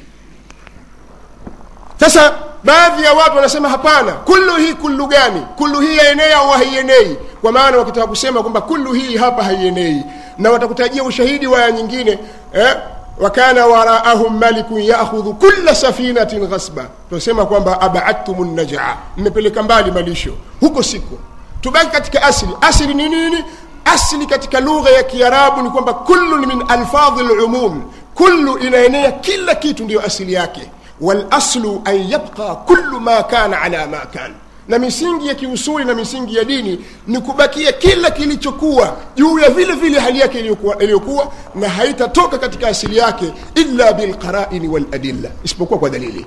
Sasa 2.00 2.34
baadhi 2.64 3.04
ya 3.04 3.14
watu 3.14 3.36
wanasema 3.36 3.70
hapana. 3.70 4.12
Kullu 4.12 4.56
hii 4.56 4.74
kullu 4.74 5.08
gani? 5.08 5.42
Kullu 5.56 5.80
hii 5.80 5.98
yaenea 5.98 6.38
au 6.38 6.50
haienei? 6.50 7.18
Kwa 7.42 7.52
maana 7.52 7.78
wakitaka 7.78 8.08
kusema 8.08 8.42
kwamba 8.42 8.62
kullu 8.62 8.94
hii 8.94 9.18
hapa 9.18 9.44
haienei. 9.44 10.04
Na 10.38 10.52
watakutajia 10.52 11.04
ushahidi 11.04 11.48
wa 11.48 11.72
nyingine 11.72 12.20
eh? 12.54 12.76
wakana 13.20 13.66
waraahum 13.66 14.38
malikun 14.38 14.82
yaakhudhu 14.82 15.34
kulla 15.34 15.76
safinatin 15.76 16.48
ghasba. 16.48 16.86
Tunasema 17.10 17.46
kwamba 17.46 17.82
abadtum 17.82 18.56
najaa 18.56 18.98
mmepeleka 19.18 19.64
mbali 19.64 19.92
malisho. 19.92 20.34
Huko 20.60 20.84
siko. 20.84 21.18
Tubaki 21.62 21.88
katika 21.92 22.24
asili. 22.24 22.52
Asili 22.62 22.94
ni 22.94 23.10
nini? 23.10 23.44
Asili 23.86 24.26
katika 24.26 24.60
lugha 24.60 24.90
ya 24.90 25.04
kiarabu 25.04 25.62
ni 25.62 25.70
kwamba 25.70 25.94
kullu 25.94 26.38
min 26.38 26.64
alfadhi 26.68 27.24
lumum 27.24 27.84
kullu 28.16 28.58
inaenea 28.58 29.12
kila 29.12 29.56
kitu 29.56 29.84
ndiyo 29.84 30.02
asili 30.06 30.34
yake 30.34 30.62
walaslu 31.04 31.82
an 31.86 32.10
yabqa 32.12 32.56
kullu 32.56 33.00
ma 33.00 33.24
kana 33.24 33.62
ala 33.62 33.88
ma 33.88 33.98
kana 33.98 34.34
na 34.68 34.80
misingi 34.80 35.28
ya 35.28 35.36
kiusuli 35.36 35.86
na 35.86 35.94
misingi 35.94 36.36
ya 36.36 36.44
dini 36.44 36.80
ni 37.08 37.20
kubakia 37.22 37.72
kila 37.72 38.12
kilichokuwa 38.12 38.98
juu 39.16 39.40
ya 39.40 39.50
vile 39.50 39.74
vile 39.74 40.00
hali 40.00 40.20
yake 40.20 40.40
iliyokuwa 40.80 41.32
na 41.56 41.70
haitatoka 41.70 42.38
katika 42.38 42.68
asili 42.68 42.98
yake 42.98 43.34
illa 43.56 43.94
bilqaraini 43.94 44.68
waladilla 44.68 45.30
isipokuwa 45.44 45.80
kwa 45.80 45.90
dalili. 45.90 46.26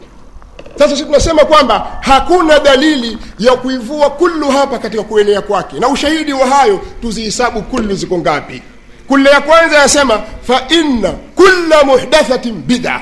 Sasa 0.79 0.91
sisi 0.91 1.05
tunasema 1.05 1.45
kwamba 1.45 1.99
hakuna 2.01 2.59
dalili 2.59 3.19
ya 3.39 3.53
kuivua 3.57 4.11
kullu 4.11 4.49
hapa 4.51 4.79
katika 4.79 5.03
kuelea 5.03 5.41
kwake. 5.43 5.79
Na 5.81 5.89
ushahidi 5.89 6.33
wa 6.33 6.47
hayo 6.47 6.81
tuzihisabu 7.03 7.63
kullu 7.63 7.95
ziko 7.95 8.19
ngapi. 8.19 8.63
Kulle 9.09 9.31
ya 9.31 9.41
kwanza 9.41 9.77
yasema 9.79 10.23
fa 10.43 10.61
inna 10.69 11.11
kulla 11.13 11.85
muhdathatin 11.85 12.55
bid'a 12.55 13.01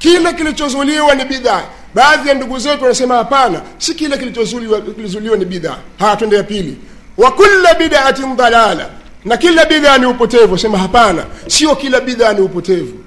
kila 0.00 0.32
kilichozuliwa 0.32 1.14
ni 1.14 1.24
bidhaa 1.24 1.62
baadhi 1.94 2.28
ya 2.28 2.34
ndugu 2.34 2.58
zetu 2.58 2.82
wanasema 2.82 3.14
hapana 3.16 3.60
si 3.78 3.94
kile 3.94 4.18
kilichozuliwa 4.18 5.36
ni 5.38 5.44
bidhaa 5.44 5.76
haya 5.98 6.16
twende 6.16 6.36
ya 6.36 6.42
pili. 6.42 6.76
Wa 7.18 7.30
kulla 7.32 7.74
bid'atin 7.74 8.36
dalala 8.36 8.90
na 9.24 9.36
kila 9.36 9.64
bidhaa 9.66 9.98
ni 9.98 10.06
upotevu 10.06 10.58
sema 10.58 10.78
hapana 10.78 11.24
sio 11.46 11.76
kila 11.76 12.00
bidhaa 12.00 12.32
ni 12.32 12.40
upotevu. 12.40 12.98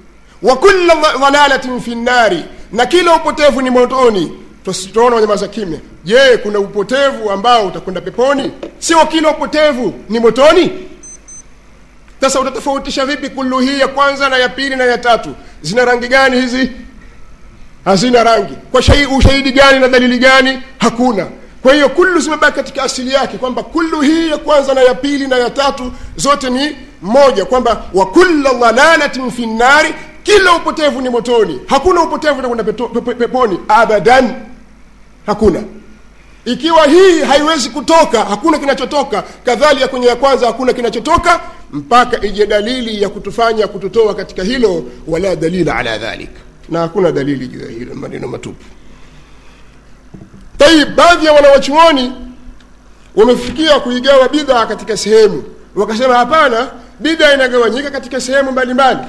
Wa 0.41 0.55
kulla 0.55 0.95
dalalatin 1.19 1.81
fi 1.81 1.95
nnari 1.95 2.43
na 2.71 2.85
kila 2.85 3.15
upotevu 3.15 3.61
ni 3.61 3.69
motoni. 3.69 4.31
Tunaona 4.93 5.15
wanyamaza 5.15 5.47
kimya. 5.47 5.79
Je 6.03 6.37
kuna 6.37 6.59
upotevu 6.59 7.31
ambao 7.31 7.67
utakwenda 7.67 8.01
peponi? 8.01 8.51
Sio 8.79 9.05
kila 9.05 9.29
upotevu 9.29 9.93
ni 10.09 10.19
motoni? 10.19 10.71
Sasa 12.21 12.39
utatofautisha 12.39 13.05
vipi 13.05 13.29
kullu 13.29 13.59
hii 13.59 13.79
ya 13.79 13.87
kwanza 13.87 14.29
na 14.29 14.37
ya 14.37 14.49
pili 14.49 14.75
na 14.75 14.83
ya 14.85 14.97
tatu 14.97 15.29
zina 15.63 15.85
rangi 15.85 16.07
gani 16.07 16.41
hizi? 16.41 16.71
Hazina 17.85 18.23
rangi. 18.23 18.53
Kwa 18.71 18.81
shai, 18.81 19.05
ushahidi 19.05 19.51
gani 19.51 19.79
na 19.79 19.87
dalili 19.87 20.17
gani? 20.19 20.59
Hakuna. 20.77 21.27
Kwa 21.61 21.73
hiyo 21.73 21.89
kullu 21.89 22.19
zimebaki 22.19 22.55
katika 22.55 22.83
asili 22.83 23.13
yake 23.13 23.37
kwamba 23.37 23.63
kullu 23.63 24.01
hii 24.01 24.29
ya 24.29 24.37
kwanza 24.37 24.73
na 24.73 24.81
ya 24.81 24.93
pili 24.93 25.27
na 25.27 25.35
ya 25.37 25.49
tatu 25.49 25.91
zote 26.15 26.49
ni 26.49 26.77
moja 27.01 27.45
kwamba 27.45 27.83
wa 27.93 28.05
kulla 28.05 28.53
dhalalatin 28.53 29.31
fi 29.31 29.45
nnari 29.45 29.95
kila 30.23 30.53
upotevu 30.55 31.01
ni 31.01 31.09
motoni. 31.09 31.59
Hakuna 31.67 32.01
upotevu 32.01 32.39
utakwenda 32.39 32.63
peponi. 33.15 33.59
Abadan. 33.67 34.33
Hakuna. 35.25 35.63
Ikiwa 36.45 36.85
hii 36.87 37.21
haiwezi 37.21 37.69
kutoka 37.69 38.25
hakuna 38.25 38.57
kinachotoka. 38.59 39.23
Kadhalika 39.45 39.87
kwenye 39.87 40.07
ya 40.07 40.15
kwanza 40.15 40.47
hakuna 40.47 40.73
kinachotoka 40.73 41.39
mpaka 41.73 42.21
ije 42.25 42.45
dalili 42.45 43.01
ya 43.01 43.09
kutufanya 43.09 43.67
kututoa 43.67 44.15
katika 44.15 44.43
hilo 44.43 44.83
wala 45.07 45.35
dalila 45.35 45.75
ala 45.75 45.97
dhalik. 45.97 46.29
Na 46.69 46.79
hakuna 46.79 47.11
dalili 47.11 47.47
juu 47.47 47.59
ya 47.59 47.69
hilo 47.69 47.95
maneno 47.95 48.27
matupu. 48.27 48.63
Tayib 50.57 50.95
baadhi 50.95 51.25
ya 51.25 51.33
wanawachuoni 51.33 52.11
wamefikia 53.15 53.79
kuigawa 53.79 54.29
bidhaa 54.29 54.65
katika 54.65 54.97
sehemu. 54.97 55.43
Wakasema 55.75 56.15
hapana 56.15 56.71
bidhaa 56.99 57.33
inagawanyika 57.33 57.91
katika 57.91 58.21
sehemu 58.21 58.51
mbalimbali. 58.51 58.99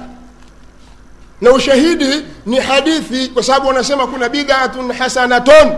Na 1.40 1.52
ushahidi 1.52 2.22
ni 2.46 2.56
hadithi 2.60 3.28
kwa 3.28 3.42
sababu 3.42 3.66
wanasema 3.68 4.06
kuna 4.06 4.28
bid'atun 4.28 4.92
hasanatun. 4.92 5.72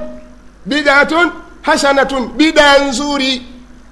Bid'atun 0.66 1.31
hasanatun 1.62 2.29
bid'a 2.29 2.79
nzuri 2.88 3.42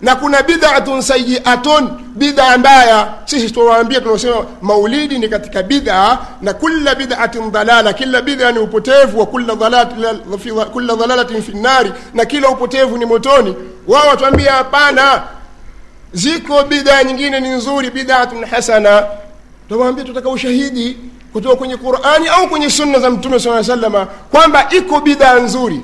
na 0.04 0.16
kuna 0.16 0.42
bid'atun 0.42 1.00
sayyi'atun 1.02 1.88
bid'a 2.16 2.58
mbaya. 2.58 3.08
Sisi 3.24 3.50
tunawaambia 3.50 4.00
tunasema 4.00 4.46
maulidi 4.62 5.18
ni 5.18 5.28
katika 5.28 5.62
bid'a 5.62 6.18
na 6.42 6.54
kila 6.54 6.94
bid'atin 6.94 7.50
dalala 7.50 7.92
kila 7.92 8.22
bid'a 8.22 8.52
ni 8.52 8.58
upotevu 8.58 9.18
wa 9.20 9.26
kila 9.26 10.94
dhalalatin 10.96 11.42
fi 11.42 11.52
nari 11.52 11.92
na 12.14 12.24
kila 12.24 12.48
upotevu 12.48 12.98
ni 12.98 13.04
motoni. 13.06 13.54
Wao 13.88 14.08
watuambia 14.08 14.52
hapana 14.52 15.22
ziko 16.12 16.62
bid'a 16.62 17.04
nyingine 17.04 17.40
ni 17.40 17.48
nzuri 17.48 17.90
bid'atun 17.90 18.44
hasana. 18.44 19.06
Tunawaambia 19.68 20.04
tutaka 20.04 20.28
ushahidi 20.28 20.98
kutoka 21.32 21.56
kwenye 21.56 21.76
Qur'ani 21.76 22.28
au 22.28 22.48
kwenye 22.48 22.70
sunna 22.70 22.98
za 23.00 23.10
Mtume 23.10 23.40
SAW 23.40 24.06
kwamba 24.30 24.68
iko 24.70 25.00
bid'a 25.00 25.38
nzuri. 25.40 25.80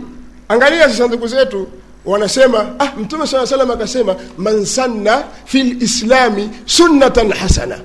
Angalia 0.48 0.88
sasa 0.88 1.06
ndugu 1.06 1.26
zetu 1.28 1.68
wanasema 2.04 2.66
ah 2.78 2.88
mtume 2.98 3.26
saa 3.26 3.46
salam 3.46 3.70
akasema 3.70 4.16
man 4.38 4.64
sanna 4.64 5.24
fi 5.44 5.62
lislami 5.62 6.50
sunnatan 6.66 7.32
hasana. 7.32 7.78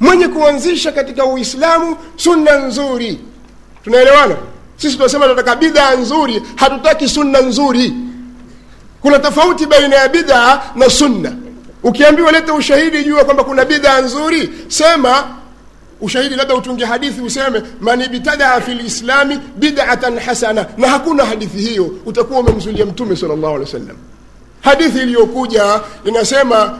Mwenye 0.00 0.28
kuanzisha 0.28 0.92
katika 0.92 1.24
uislamu 1.24 1.96
sunna 2.16 2.58
nzuri. 2.58 3.18
Tunaelewana? 3.84 4.36
Sisi 4.76 4.96
tunasema 4.96 5.24
tunataka 5.24 5.56
bidhaa 5.56 5.94
nzuri 5.94 6.42
hatutaki 6.56 7.08
sunna 7.08 7.40
nzuri. 7.40 7.92
Kuna 9.02 9.18
tofauti 9.18 9.66
baina 9.66 9.96
ya 9.96 10.08
bidhaa 10.08 10.62
na 10.74 10.90
sunna. 10.90 11.32
Ukiambiwa 11.82 12.32
leta 12.32 12.54
ushahidi 12.54 13.04
jua 13.04 13.24
kwamba 13.24 13.44
kuna 13.44 13.64
bidhaa 13.64 14.00
nzuri 14.00 14.50
sema 14.68 15.24
ushahidi 16.00 16.34
labda 16.34 16.54
utunge 16.54 16.84
hadithi 16.84 17.20
useme 17.20 17.62
man 17.80 18.00
ibtadaa 18.00 18.60
fi 18.60 18.74
lislami 18.74 19.38
bid'atan 19.56 20.18
hasana. 20.18 20.66
Na 20.76 20.88
hakuna 20.88 21.24
hadithi 21.24 21.58
hiyo. 21.58 21.90
Utakuwa 22.06 22.40
umemzulia 22.40 22.86
mtume 22.86 23.16
sallallahu 23.16 23.46
alaihi 23.54 23.64
wasallam. 23.64 23.96
Hadithi 24.60 24.98
iliyokuja 24.98 25.80
inasema 26.04 26.78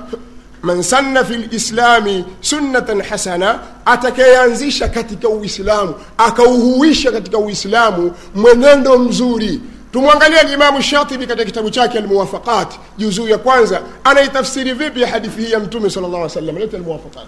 man 0.62 0.82
sanna 0.82 1.24
fi 1.24 1.36
lislami 1.36 2.24
sunnatan 2.40 3.02
hasana 3.02 3.58
atakayeanzisha 3.84 4.88
katika 4.88 5.28
uislamu 5.28 5.94
akauhuisha 6.18 7.12
katika 7.12 7.38
uislamu 7.38 8.12
mwenendo 8.34 8.98
mzuri. 8.98 9.60
Tumwangalia 9.92 10.42
limamu 10.42 10.82
shatibi 10.82 11.26
katika 11.26 11.44
kitabu 11.44 11.70
chake 11.70 11.98
almuwafaqat 11.98 12.68
juzuu 12.98 13.28
ya 13.28 13.38
kwanza. 13.38 13.80
Anaitafsiri 14.04 14.72
vipi 14.72 15.04
hadithi 15.04 15.42
hii 15.42 15.52
ya 15.52 15.60
mtume 15.60 15.90
sala 15.90 16.08
llah 16.08 16.14
alih 16.16 16.24
wa 16.24 16.30
sallam 16.34 16.58
leta 16.58 16.76
almuwafaqat 16.76 17.26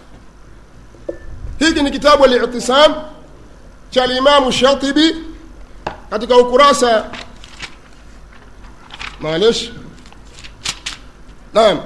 hiki 1.60 1.82
ni 1.82 1.90
kitabu 1.90 2.24
al-i'tisam 2.24 2.94
cha 3.90 4.06
limamu 4.06 4.52
shatibi 4.52 5.16
katika 6.10 6.36
ukurasa 6.36 7.04
maalish. 9.20 9.70
Naam. 11.54 11.80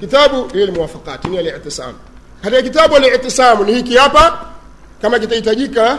Kitabu 0.00 0.50
ile 0.54 0.72
muwafaqat 0.72 1.24
ni 1.24 1.38
al-i'tisam. 1.38 1.94
Katika 2.42 2.62
kitabu 2.62 2.96
al-i'tisam 2.96 3.64
ni 3.64 3.74
hiki 3.74 3.96
hapa. 3.96 4.46
Kama 5.02 5.18
kitahitajika 5.18 5.98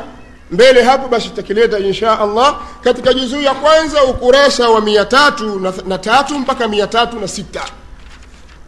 mbele 0.51 0.84
hapo 0.84 1.08
basi 1.08 1.30
tutakileta 1.30 1.80
insha 1.80 2.19
Allah 2.19 2.60
katika 2.84 3.13
juzuu 3.13 3.41
ya 3.41 3.54
kwanza 3.54 4.04
ukurasa 4.04 4.69
wa 4.69 4.82
mia 4.82 5.06
tatu 5.06 5.60
na, 5.60 5.73
na 5.88 5.97
tatu 5.97 6.39
mpaka 6.39 6.67
mia 6.67 6.88
tatu 6.88 7.19
na 7.19 7.27
sita 7.27 7.63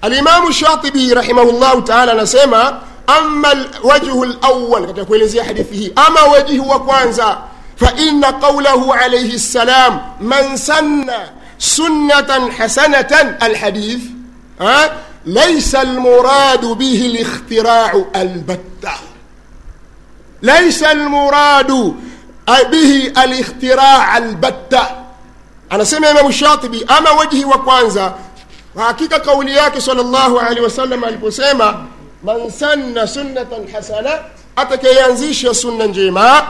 alimamu 0.03 0.51
shatibi 0.53 1.13
rahimahullahu 1.13 1.81
taala 1.81 2.11
anasema 2.11 2.79
ama 3.07 3.55
wajhu 3.83 4.25
lawal 4.25 4.85
katika 4.87 5.05
kuelezea 5.05 5.43
hadithi 5.43 5.75
hii 5.75 5.91
ama 5.95 6.23
wajihu 6.23 6.69
wa 6.69 6.79
kwanza 6.79 7.37
faina 7.75 8.33
qaulahu 8.33 8.93
alaihi 8.93 9.39
ssalam 9.39 9.99
man 10.19 10.57
sanna 10.57 11.29
sunnatan 11.57 12.51
hasanatan 12.51 13.35
alhadith 13.39 14.01
ha? 14.59 14.89
laisa 15.25 15.79
almuradu 15.79 16.75
bihi 16.75 17.07
likhtirau 17.07 18.07
albatta 18.13 18.93
laisa 20.41 20.89
almuradu 20.89 21.95
bihi 22.71 23.07
alikhtiraa 23.15 24.07
albatta 24.11 24.87
anasema 25.69 26.09
imamu 26.09 26.31
shatibi 26.31 26.85
ama 26.87 27.11
wajhi 27.11 27.45
wa 27.45 27.57
kwanza 27.57 28.13
hakika 28.75 29.19
kauli 29.19 29.55
yake 29.55 29.81
salllahu 29.81 30.39
alehi 30.39 30.61
wasallam 30.61 31.03
aliposema 31.03 31.85
man 32.23 32.51
sanna 32.51 33.07
sunnatan 33.07 33.67
hasana 33.73 34.11
atakayeanzisha 34.55 35.53
sunna 35.53 35.85
njema 35.85 36.47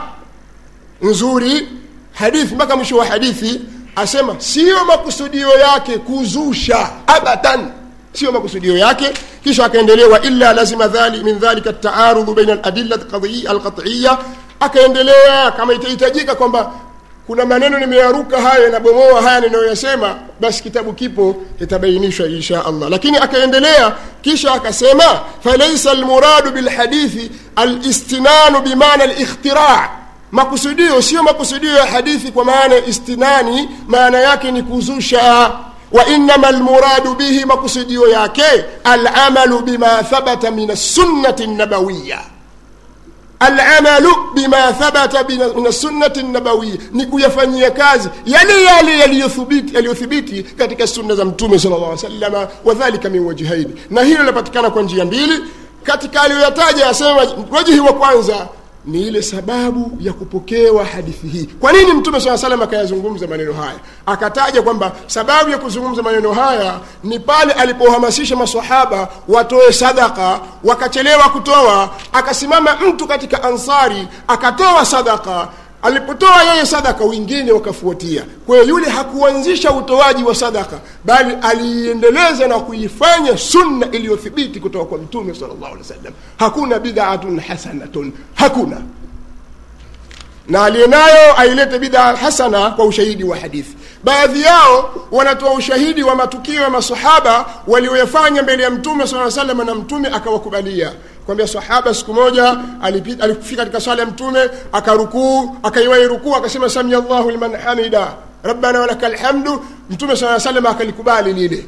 nzuri 1.02 1.68
hadithi 2.12 2.54
mpaka 2.54 2.76
mwisho 2.76 2.96
wa 2.96 3.06
hadithi 3.06 3.60
asema 3.96 4.34
siyo 4.40 4.84
makusudio 4.84 5.58
yake 5.58 5.98
kuzusha 5.98 6.90
abadan. 7.06 7.72
Sio 8.12 8.32
makusudio 8.32 8.78
yake. 8.78 9.12
Kisha 9.44 9.64
akaendelea 9.64 10.06
wa 10.08 10.20
illa 10.22 10.52
lazima 10.52 10.88
dhali 10.88 11.24
min 11.24 11.38
dhalika 11.38 11.72
taarudhu 11.72 12.34
baina 12.34 12.52
aladilla 12.52 12.98
alqatiya 13.50 14.18
akaendelea 14.60 15.50
kama 15.50 15.72
itahitajika 15.74 16.34
kwamba 16.34 16.72
kuna 17.26 17.44
maneno 17.46 17.78
nimeyaruka 17.78 18.40
haya 18.40 18.68
nabomoa 18.70 19.22
haya 19.22 19.40
ninayoyasema 19.40 20.18
basi 20.40 20.62
kitabu 20.62 20.92
kipo 20.92 21.36
itabainishwa 21.60 22.26
insha 22.26 22.64
allah. 22.66 22.90
Lakini 22.90 23.16
akaendelea 23.16 23.92
kisha 24.22 24.52
akasema 24.52 25.20
falaisa 25.44 25.90
almuradu 25.90 26.50
bilhadithi 26.50 27.30
alistinanu 27.56 28.60
bimaana 28.60 29.04
alikhtiraa 29.04 29.88
makusudio 30.32 31.02
sio 31.02 31.22
makusudio 31.22 31.72
ya 31.76 31.86
hadithi 31.86 32.32
kwa 32.32 32.44
maana 32.44 32.74
ya 32.74 32.86
istinani 32.86 33.68
maana 33.86 34.18
yake 34.20 34.52
ni 34.52 34.62
kuzusha. 34.62 35.50
Wainama 35.92 36.50
lmuradu 36.50 37.14
bihi 37.14 37.44
makusudio 37.44 38.08
yake 38.08 38.44
alamalu 38.84 39.60
bima 39.60 40.02
thabata 40.10 40.50
min 40.50 40.70
alsunnati 40.70 41.46
nabawiya 41.46 42.18
alamalu 43.46 44.08
bima 44.34 44.72
thabata 44.72 45.24
min 45.24 45.72
sunnati 45.72 46.22
nabawiya 46.22 46.76
ni 46.92 47.06
kuyafanyia 47.06 47.70
kazi 47.70 48.08
yale 48.26 48.64
yale 48.64 48.98
yaliyothibiti 49.74 50.42
katika 50.42 50.86
sunna 50.86 51.14
za 51.14 51.24
mtume 51.24 51.58
sal 51.58 51.70
llah 51.72 51.98
salama 51.98 52.48
wadhalika 52.64 53.08
min 53.10 53.26
wajhaini. 53.26 53.74
Na 53.90 54.02
hilo 54.02 54.20
linapatikana 54.20 54.70
kwa 54.70 54.82
njia 54.82 55.04
mbili. 55.04 55.40
Katika 55.82 56.22
aliyoyataja 56.22 56.88
asema 56.88 57.26
wajihi 57.50 57.80
wa 57.80 57.92
kwanza 57.92 58.48
ni 58.86 59.02
ile 59.02 59.22
sababu 59.22 59.96
ya 60.00 60.12
kupokewa 60.12 60.84
hadithi 60.84 61.26
hii. 61.28 61.48
Kwa 61.60 61.72
nini 61.72 61.92
mtume 61.92 62.20
saa 62.20 62.38
salam 62.38 62.62
akayazungumza 62.62 63.26
maneno 63.26 63.52
haya? 63.52 63.74
Akataja 64.06 64.62
kwamba 64.62 64.92
sababu 65.06 65.50
ya 65.50 65.58
kuzungumza 65.58 66.02
maneno 66.02 66.32
haya 66.32 66.74
ni 67.04 67.18
pale 67.20 67.52
alipohamasisha 67.52 68.36
masahaba 68.36 69.08
watoe 69.28 69.72
sadaka 69.72 70.40
wakachelewa 70.64 71.28
kutoa 71.28 71.90
akasimama 72.12 72.76
mtu 72.76 73.06
katika 73.06 73.42
ansari 73.42 74.08
akatoa 74.28 74.84
sadaka 74.86 75.48
alipotoa 75.84 76.42
yeye 76.42 76.66
sadaka 76.66 77.04
wengine 77.04 77.52
wakafuatia. 77.52 78.24
Kwa 78.46 78.56
hiyo 78.56 78.68
yule 78.68 78.88
hakuanzisha 78.90 79.72
utoaji 79.72 80.22
wa 80.24 80.34
sadaka 80.34 80.78
bali 81.04 81.36
aliiendeleza 81.42 82.46
na 82.48 82.58
kuifanya 82.60 83.38
sunna 83.38 83.86
iliyothibiti 83.92 84.60
kutoka 84.60 84.84
kwa 84.84 84.98
mtume 84.98 85.34
salllahu 85.34 85.64
alih 85.66 85.78
wasallam. 85.78 86.12
Hakuna 86.38 86.78
bidaatun 86.78 87.40
hasanatun 87.40 88.12
hakuna. 88.34 88.76
Na 90.48 90.64
aliyenayo 90.64 91.36
ailete 91.40 91.78
bidaa 91.78 92.16
hasana 92.16 92.70
kwa 92.70 92.84
ushahidi 92.84 93.24
wa 93.24 93.36
hadithi. 93.36 93.76
Baadhi 94.04 94.42
yao 94.42 94.94
wanatoa 95.12 95.52
ushahidi 95.52 96.02
wa 96.02 96.14
matukio 96.14 96.60
ya 96.62 96.70
masahaba 96.70 97.46
walioyafanya 97.66 98.42
mbele 98.42 98.62
ya 98.62 98.70
mtume 98.70 99.06
saa 99.06 99.30
salam 99.30 99.66
na 99.66 99.74
mtume 99.74 100.08
akawakubalia 100.08 100.92
kwambia 101.26 101.48
sahaba 101.48 101.94
siku 101.94 102.14
moja 102.14 102.56
alifika 103.20 103.56
katika 103.56 103.80
swala 103.80 104.02
ya 104.02 104.08
mtume 104.08 104.50
akarukuu 104.72 105.56
akaiwai 105.62 106.06
rukuu 106.08 106.36
akasema 106.36 106.70
samia 106.70 106.98
llahu 106.98 107.30
liman 107.30 107.56
hamida 107.56 108.12
rabbana 108.42 108.80
walaka 108.80 109.08
lhamdu 109.08 109.64
mtume 109.90 110.16
saa 110.16 110.40
salam 110.40 110.66
akalikubali 110.66 111.32
lile. 111.32 111.66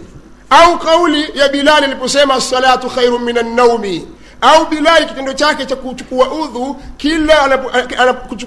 Au 0.50 0.78
kauli 0.78 1.24
ya 1.34 1.48
bilali 1.48 1.84
aliposema 1.86 2.34
assalatu 2.34 2.90
khairu 2.90 3.18
min 3.18 3.38
annaumi 3.38 4.08
au 4.40 4.66
bilali 4.66 5.06
kitendo 5.06 5.32
chake 5.32 5.66
cha 5.66 5.76
kuchukua 5.76 6.30
udhu 6.32 6.76
kila 6.96 7.58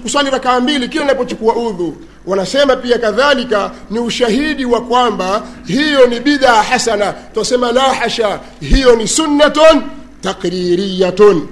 kuswali 0.02 0.30
rakaa 0.30 0.60
mbili 0.60 0.88
kila 0.88 1.04
anapochukua 1.04 1.54
udhu. 1.56 1.96
Wanasema 2.26 2.76
pia 2.76 2.98
kadhalika 2.98 3.70
ni 3.90 3.98
ushahidi 3.98 4.64
wa 4.64 4.80
kwamba 4.80 5.42
hiyo 5.66 6.06
ni 6.06 6.20
bidhaa 6.20 6.62
hasana. 6.62 7.12
Twasema 7.12 7.72
la 7.72 7.82
hasha 7.82 8.40
hiyo 8.60 8.96
ni 8.96 9.08
sunnatun 9.08 9.82
takririyatun 10.20 11.48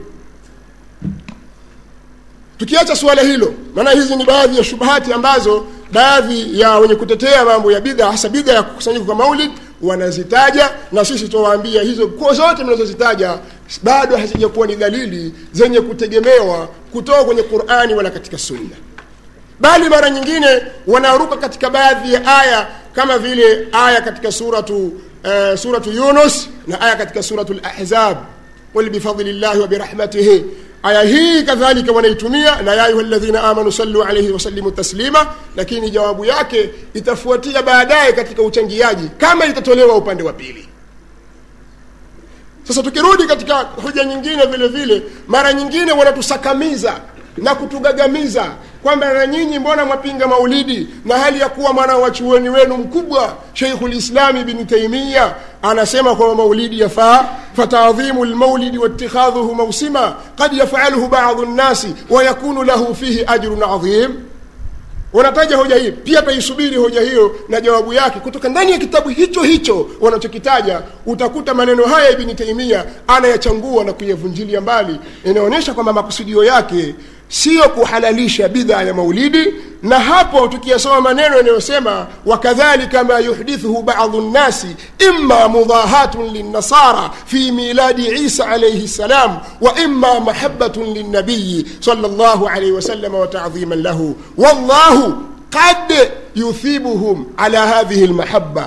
tukiacha 2.59 2.97
suala 2.97 3.23
hilo 3.23 3.55
maana 3.75 3.91
hizi 3.91 4.17
ni 4.17 4.25
baadhi 4.25 4.59
ya 4.59 4.65
shubahati 4.65 5.13
ambazo 5.13 5.67
baadhi 5.93 6.61
ya 6.61 6.79
wenye 6.79 6.95
kutetea 6.95 7.45
mambo 7.45 7.73
ya 7.73 7.81
bidha 7.81 8.07
hasa 8.11 8.29
bidha 8.29 8.53
ya 8.53 8.63
kukusanyika 8.63 9.05
kwa 9.05 9.15
maulid 9.15 9.51
wanazitaja 9.83 10.71
na 10.93 11.05
sisi 11.05 11.29
tuwaambia 11.29 11.83
hizo 11.83 12.09
kwa 12.09 12.35
zote 12.35 12.65
mnazozitaja 12.65 13.39
bado 13.83 14.17
hazijakuwa 14.17 14.67
ni 14.67 14.77
dalili 14.77 15.35
zenye 15.53 15.81
kutegemewa 15.81 16.69
kutoka 16.93 17.25
kwenye 17.25 17.43
qurani 17.43 17.95
wala 17.95 18.11
katika 18.11 18.39
sunna. 18.39 18.77
Bali 19.61 19.89
mara 19.89 20.11
nyingine 20.11 20.63
wanaruka 20.87 21.37
katika 21.37 21.71
baadhi 21.71 22.13
ya 22.15 22.39
aya 22.41 22.67
kama 22.93 23.19
vile 23.19 23.69
aya 23.73 24.01
katika 24.01 24.33
suratu 24.33 24.87
uh, 24.87 25.59
suratu 25.59 25.91
yunus 25.93 26.49
na 26.67 26.81
aya 26.81 26.97
katika 26.97 27.23
suratu 27.23 27.55
lahzab 27.55 28.17
qul 28.79 29.33
llahi 29.41 29.61
wa 29.61 29.69
aya 30.83 31.03
hii 31.03 31.43
kadhalika 31.43 31.93
wanaitumia 31.93 32.63
na 32.63 32.75
ya 32.75 32.85
ayuha 32.85 33.03
ladhina 33.03 33.43
amanu 33.43 33.73
sallu 33.73 34.03
alaihi 34.03 34.31
wasalimu 34.31 34.71
taslima 34.71 35.27
lakini 35.57 35.91
jawabu 35.91 36.25
yake 36.25 36.71
itafuatia 36.95 37.63
baadaye 37.63 38.13
katika 38.13 38.43
uchangiaji 38.43 39.09
kama 39.19 39.47
itatolewa 39.47 39.97
upande 39.97 40.23
wa 40.23 40.33
pili. 40.33 40.69
Sasa 42.65 42.83
tukirudi 42.83 43.25
katika 43.27 43.55
hoja 43.57 44.05
nyingine 44.05 44.47
vile 44.47 44.69
vile 44.69 45.03
mara 45.29 45.53
nyingine 45.53 45.93
wanatusakamiza 45.93 47.01
na 47.37 47.55
kutugagamiza 47.55 48.53
kwamba 48.83 49.13
na 49.13 49.27
nyinyi 49.27 49.59
mbona 49.59 49.85
mwapinga 49.85 50.27
maulidi 50.27 50.89
na 51.05 51.19
hali 51.19 51.41
ya 51.41 51.49
kuwa 51.49 51.73
mwana 51.73 51.97
wa 51.97 52.11
chuoni 52.11 52.49
wenu 52.49 52.77
mkubwa 52.77 53.37
sheikhulislami 53.53 54.45
bni 54.45 54.65
taimia 54.65 55.35
anasema 55.63 56.15
kwamba 56.15 56.35
maulidi 56.35 56.81
yafaa 56.81 57.25
fatadhimu 57.57 58.25
lmaulidi 58.25 58.79
watikhadhuhu 58.79 59.55
mausima 59.55 60.17
qad 60.37 60.53
yafaluhu 60.53 61.09
badu 61.09 61.47
nnasi 61.47 61.95
wayakunu 62.11 62.63
lahu 62.65 62.95
fihi 62.95 63.25
ajrun 63.27 63.63
adhim 63.63 64.15
wanataja 65.13 65.57
hoja 65.57 65.77
hii 65.77 65.91
pia 65.93 66.23
taisubiri 66.23 66.77
hoja 66.77 67.01
hiyo 67.01 67.37
na 67.49 67.61
jawabu 67.61 67.93
yake 67.93 68.21
kutoka 68.21 68.49
ndani 68.49 68.73
ya 68.73 68.79
kitabu 68.79 69.09
hicho 69.09 69.43
hicho 69.43 69.89
wanachokitaja. 70.01 70.83
Utakuta 71.07 71.55
maneno 71.55 71.85
haya 71.85 72.11
ibni 72.11 72.35
taimia 72.35 72.85
anayachangua 73.07 73.85
na 73.85 73.93
kuyavunjilia 73.93 74.61
mbali. 74.61 75.01
Inaonyesha 75.25 75.75
kwamba 75.75 75.93
makusudio 75.93 76.45
yake 76.45 76.95
siyo 77.29 77.69
kuhalalisha 77.69 78.49
bidha 78.49 78.83
ya 78.83 78.95
maulidi 78.95 79.55
na 79.83 79.99
hapo 80.01 80.49
tukiyasoma 80.49 81.01
maneno 81.01 81.37
yanayosema 81.37 82.07
wakadhalika 82.27 83.05
ma 83.05 83.19
yuhdithuhu 83.19 83.83
badu 83.83 84.21
nnasi 84.21 84.77
ima 84.99 85.49
mudahatun 85.49 86.31
linnasara 86.33 87.11
fi 87.27 87.53
miladi 87.53 88.07
isa 88.07 88.49
alaihi 88.49 88.89
ssalam 88.89 89.39
wa 89.61 89.79
ima 89.81 90.21
mahabatun 90.21 90.95
lilnabiyi 90.95 91.67
sal 91.81 91.99
llahu 91.99 92.49
alaihi 92.49 92.73
wasallam 92.73 93.15
watadhiman 93.15 93.83
lahu 93.83 94.17
wallahu 94.37 95.15
قد 95.53 96.11
يثيبهم 96.37 97.27
على 97.39 97.59
هذه 97.59 98.05
المحبة 98.05 98.67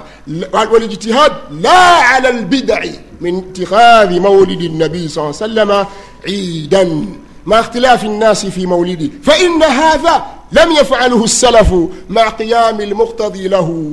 والاجتهاد 0.54 1.32
لا 1.52 1.80
على 1.80 2.30
البدع 2.30 2.84
من 3.22 3.38
اتخاذ 3.38 4.20
مولد 4.20 4.62
النبي 4.62 5.08
صلى 5.08 5.24
الله 5.24 5.36
عليه 5.42 5.46
وسلم 5.46 5.86
عيدا 6.28 7.06
مع 7.46 7.60
اختلاف 7.60 8.06
الناس 8.06 8.46
في 8.46 8.66
مولده 8.66 9.10
فإن 9.24 9.64
هذا 9.64 10.26
لم 10.52 10.72
يفعله 10.72 11.24
السلف 11.24 11.74
مع 12.10 12.30
قيام 12.30 12.82
المقتضي 12.82 13.48
له 13.48 13.92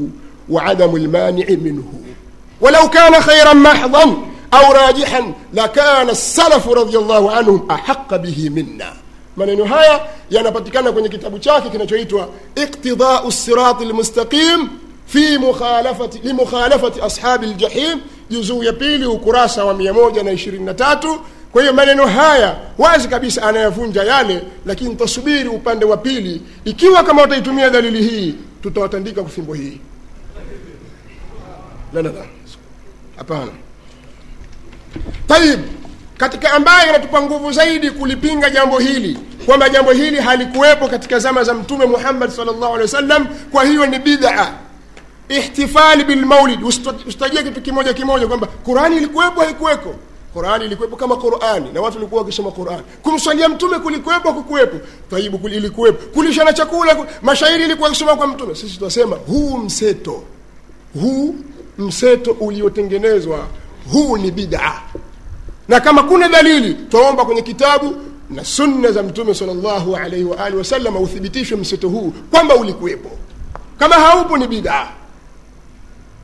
وعدم 0.49 0.97
المانع 0.97 1.47
منه 1.49 1.83
ولو 2.61 2.91
كان 2.91 3.21
خيرا 3.21 3.53
محضا 3.53 4.05
أو 4.55 4.73
راجحا 4.73 5.33
لكان 5.53 6.11
السلف 6.11 6.69
رضي 6.69 6.99
الله 6.99 7.31
عنهم 7.33 7.69
أحق 7.71 8.17
به 8.17 8.51
منا 8.51 8.93
maneno 9.39 9.65
haya 9.65 10.01
yanapatikana 10.31 10.93
kwenye 10.93 11.09
kitabu 11.09 11.39
chake 11.39 11.69
kinachoitwa 11.71 12.29
iqtidau 12.55 13.33
sirati 13.33 13.85
lmustaqim 13.85 14.69
fi 15.07 15.39
mukhalafati 15.39 16.19
limukhalafati 16.19 17.01
ashabi 17.01 17.47
ljahim 17.47 18.01
juzuu 18.31 18.63
ya 18.63 18.73
pili 18.73 19.07
ukurasa 19.07 19.65
wa 19.65 19.75
123 19.75 21.19
kwa 21.53 21.63
hiyo 21.63 21.75
maneno 21.75 22.07
haya 22.07 22.57
wazi 22.79 23.09
kabisa 23.09 23.43
anayavunja 23.43 24.03
yale 24.03 24.43
lakini 24.67 24.95
tasubiri 24.97 25.49
upande 25.49 25.85
wa 25.85 25.97
pili. 25.97 26.43
Ikiwa 26.65 27.05
kama 27.05 27.23
wataitumia 27.23 27.71
dalili 27.71 28.03
hii 28.03 28.35
tutawatandika 28.63 29.23
kwa 29.23 29.31
fimbo 29.31 29.55
hii. 29.55 29.81
Hapana. 33.17 33.53
Tayib 35.29 35.61
katika 36.17 36.53
ambayo 36.53 36.89
inatupa 36.91 37.23
nguvu 37.23 37.53
zaidi 37.53 37.91
kulipinga 37.91 38.51
jambo 38.51 38.79
hili 38.79 39.19
kwamba 39.47 39.69
jambo 39.69 39.93
hili 39.93 40.17
halikuwepo 40.17 40.89
katika 40.89 41.19
zama 41.19 41.45
za 41.45 41.55
mtume 41.55 41.87
muhammad 41.87 42.31
salllahu 42.31 42.65
alehi 42.65 42.83
wasallam 42.83 43.27
kwa 43.51 43.65
hiyo 43.65 43.87
ni 43.87 43.99
bid'a. 43.99 44.53
Ihtifali 45.29 46.05
bilmaulid 46.05 46.63
usitajie 47.07 47.43
kitu 47.43 47.61
kimoja 47.61 47.93
kimoja 47.93 48.27
kwamba 48.27 48.47
qurani 48.47 48.97
ilikuwepo 48.97 49.41
haikuweko 49.41 49.95
qurani 50.33 50.65
ilikuwepo 50.65 50.97
kama 50.97 51.17
qurani 51.17 51.73
na 51.73 51.81
watu 51.81 51.97
walikuwa 51.97 52.21
wakisoma 52.23 52.51
qurani. 52.51 52.83
Kumswalia 53.03 53.49
mtume 53.49 53.79
kulikuwepo 53.79 54.33
kukuwepo. 54.33 54.77
taibu 55.11 55.49
ilikuwepo. 55.49 56.07
Kulishana 56.15 56.53
chakula 56.53 57.07
mashairi 57.23 57.65
ilikuwa 57.65 57.89
kusoma 57.89 58.17
kwa 58.17 58.27
mtume. 58.27 58.55
Sisi 58.55 58.79
tunasema 58.79 59.17
huu 59.17 59.57
mseto 59.59 60.23
huu 61.01 61.35
mseto 61.79 62.33
uliotengenezwa 62.41 63.47
huu 63.93 64.17
ni 64.17 64.31
bid'a. 64.31 64.83
Na 65.69 65.81
kama 65.81 66.03
kuna 66.03 66.29
dalili 66.29 66.75
twaomba 66.75 67.25
kwenye 67.25 67.43
kitabu 67.43 67.97
na 68.31 68.45
sunna 68.45 68.93
za 68.93 69.03
mtume 69.03 69.35
salllahu 69.35 69.97
alaihi 69.97 70.25
waalihi 70.25 70.59
wasallam 70.59 70.97
uthibitishwe 70.97 71.57
mseto 71.57 71.89
huu 71.89 72.13
kwamba 72.31 72.57
ulikuwepo. 72.57 73.11
Kama 73.79 73.95
haupo 73.95 74.39
ni 74.39 74.47
bid'a 74.47 74.89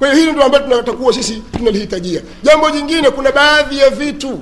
kwa 0.05 0.13
hiyo 0.13 0.21
hili 0.25 0.33
ndio 0.33 0.45
ambalo 0.45 0.65
tunatakuwa 0.65 1.13
sisi 1.13 1.43
tunalihitajia. 1.57 2.21
Jambo 2.43 2.71
jingine 2.71 3.11
kuna 3.11 3.33
baadhi 3.33 3.79
ya 3.79 3.91
vitu 3.91 4.41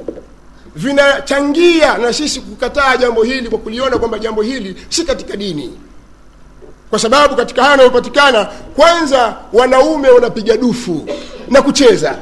vinachangia 0.76 1.98
na 1.98 2.12
sisi 2.12 2.40
kukataa 2.40 2.96
jambo 2.96 3.22
hili 3.22 3.48
kwa 3.48 3.58
kuliona 3.58 3.98
kwamba 3.98 4.18
jambo 4.18 4.42
hili 4.42 4.76
si 4.88 5.04
katika 5.04 5.36
dini. 5.36 5.78
Kwa 6.90 6.98
sababu 6.98 7.36
katika 7.36 7.60
haya 7.62 7.70
yanayopatikana 7.72 8.44
kwanza 8.76 9.36
wanaume 9.52 10.08
wanapiga 10.08 10.56
dufu 10.56 11.06
na 11.48 11.62
kucheza. 11.62 12.14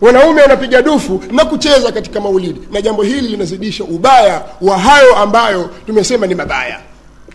Wanaume 0.00 0.42
wanapiga 0.42 0.82
dufu 0.82 1.22
na 1.30 1.44
kucheza 1.44 1.92
katika 1.92 2.20
maulidi. 2.20 2.60
Na 2.72 2.82
jambo 2.82 3.02
hili 3.02 3.28
linazidisha 3.28 3.84
ubaya 3.84 4.42
wa 4.60 4.78
hayo 4.78 5.16
ambayo 5.16 5.70
tumesema 5.86 6.26
ni 6.26 6.34
mabaya 6.34 6.80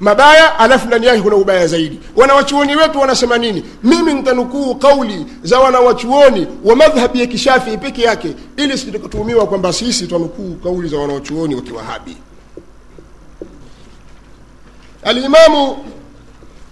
mabaya 0.01 0.59
alafu 0.59 0.87
ndani 0.87 1.05
yake 1.05 1.21
kuna 1.21 1.35
ubaya 1.35 1.67
zaidi. 1.67 1.99
Wanawachuoni 2.15 2.75
wetu 2.75 2.99
wanasema 2.99 3.37
nini? 3.37 3.65
Mimi 3.83 4.13
nitanukuu 4.13 4.75
kauli 4.75 5.25
za 5.43 5.59
wanawachuoni 5.59 6.47
wa 6.63 6.75
madhhabi 6.75 7.19
ya 7.19 7.25
kishafii 7.27 7.77
peke 7.77 8.01
yake 8.01 8.35
ili 8.57 8.77
situkatuhumiwa 8.77 9.47
kwamba 9.47 9.73
sisi 9.73 10.07
twanukuu 10.07 10.55
kauli 10.63 10.89
za 10.89 10.97
wanawachuoni 10.97 11.55
wa 11.55 11.61
kiwahabi. 11.61 12.17
Alimamu 15.03 15.77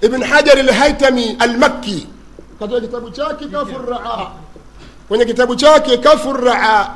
ibn 0.02 0.24
hajar 0.24 0.64
lhaitami 0.64 1.36
almakki 1.40 2.08
katika 2.60 2.82
kitabu 2.82 3.10
chake 3.10 3.46
kafuraa 3.48 4.28
kwenye 5.08 5.26
kitabu 5.26 5.56
chake 5.56 5.98
kafuraa 5.98 6.90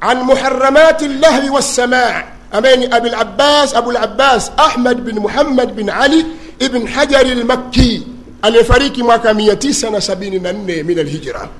an 0.00 0.22
muharamati 0.22 1.08
llahwi 1.08 1.50
wassamaa 1.50 2.22
أمين 2.54 2.94
أبي 2.94 3.08
العباس 3.08 3.74
أبو 3.74 3.90
العباس 3.90 4.50
أحمد 4.60 5.04
بن 5.04 5.20
محمد 5.20 5.76
بن 5.76 5.90
علي 5.90 6.26
ابن 6.62 6.88
حجر 6.88 7.20
المكي 7.20 8.06
الفريق 8.44 8.98
ما 8.98 9.16
كان 9.16 9.38
سنة 9.72 9.98
سبين 9.98 10.42
من 10.86 10.98
الهجرة. 10.98 11.50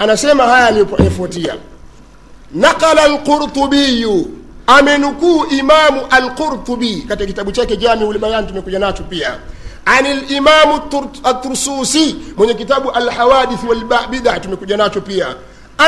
أنا 0.00 0.14
سيما 0.14 0.44
هاي 0.44 0.80
الفوتية 0.80 1.58
نقل 2.54 2.98
القرطبي 2.98 4.26
أمنكو 4.68 5.46
إمام 5.60 5.94
القرطبي. 6.14 6.94
كتا 7.10 7.24
كتاب 7.24 7.52
تشاك 7.52 7.72
جامع 7.72 8.04
والبيان 8.04 8.46
تنكو 8.46 8.70
بيا. 9.10 9.40
عن 9.86 10.06
الإمام 10.06 10.80
الترسوسي 11.26 12.16
من 12.38 12.52
كتاب 12.52 12.96
الحوادث 12.96 13.64
والبدع 13.64 14.38
تنكو 14.38 14.64
جناتو 14.64 15.00
بيا. 15.00 15.36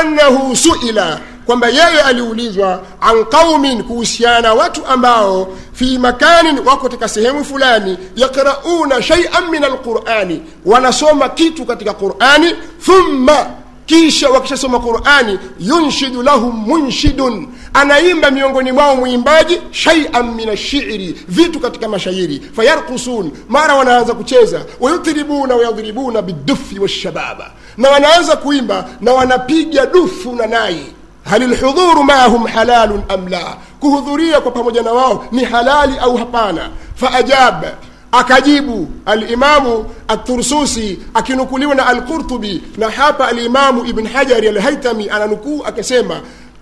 Annahu 0.01 0.57
suila 0.57 1.21
kwamba 1.47 1.69
yeye 1.69 2.01
aliulizwa 2.03 2.83
an 3.01 3.25
qaumin 3.25 3.83
kuhusiana 3.83 4.55
watu 4.55 4.87
ambao 4.87 5.49
fi 5.73 5.99
makanin 5.99 6.59
wako 6.59 6.83
katika 6.83 7.09
sehemu 7.09 7.45
fulani 7.45 7.99
yaqrauna 8.17 9.03
shay'an 9.03 9.49
min 9.51 9.65
alqurani 9.65 10.43
wanasoma 10.67 11.29
kitu 11.29 11.65
katika 11.65 11.93
qurani 11.95 12.55
thumma 12.87 13.47
kisha 13.93 14.31
wakishasoma 14.31 14.81
qurani 14.81 15.39
yunshidu 15.61 16.23
lahum 16.23 16.57
munshidun. 16.67 17.49
Anaimba 17.75 18.31
miongoni 18.31 18.73
mwao 18.73 18.97
mwimbaji 18.97 19.61
shaian 19.71 20.35
min 20.35 20.49
ashiri 20.49 21.21
vitu 21.29 21.61
katika 21.61 21.89
mashairi. 21.89 22.43
Fayarkusun 22.57 23.31
mara 23.49 23.75
wanaanza 23.75 24.15
kucheza. 24.15 24.61
Wayutribuna 24.81 25.55
wayadhribuna 25.55 26.23
bidufi 26.23 26.79
washababa. 26.79 27.51
Na 27.77 27.91
wanaanza 27.91 28.37
kuimba 28.37 28.89
na 29.01 29.13
wanapiga 29.13 29.87
dufu 29.87 30.33
na 30.37 30.47
nai. 30.47 30.87
Hal 31.31 31.43
lhudhuru 31.49 32.03
maahum 32.05 32.47
halalun 32.47 33.03
am 33.09 33.29
la? 33.29 33.57
Kuhudhuria 33.81 34.41
kwa 34.41 34.53
pamoja 34.53 34.83
na 34.83 34.93
wao 34.93 35.25
ni 35.33 35.45
halali 35.45 35.99
au 35.99 36.17
hapana? 36.17 36.71
Faajaba 36.95 37.73
akajibu 38.13 38.89
alimamu 39.07 39.87
atursusi 40.09 40.99
akinukuliwa 41.15 41.75
na 41.75 41.87
alqurtubi 41.87 42.63
na 42.79 42.91
hapa 42.91 43.29
alimamu 43.29 43.85
ibn 43.87 44.07
hajari 44.07 44.49
alhaitami 44.49 45.11
ananukuu 45.11 45.65
akasema 45.65 46.21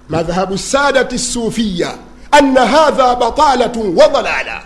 madhhabu 0.09 0.59
sadati 0.59 1.19
sufiya 1.19 1.95
anna 2.31 2.67
hadha 2.67 3.17
batalatun 3.17 3.97
wa 3.97 4.09
dalala 4.09 4.63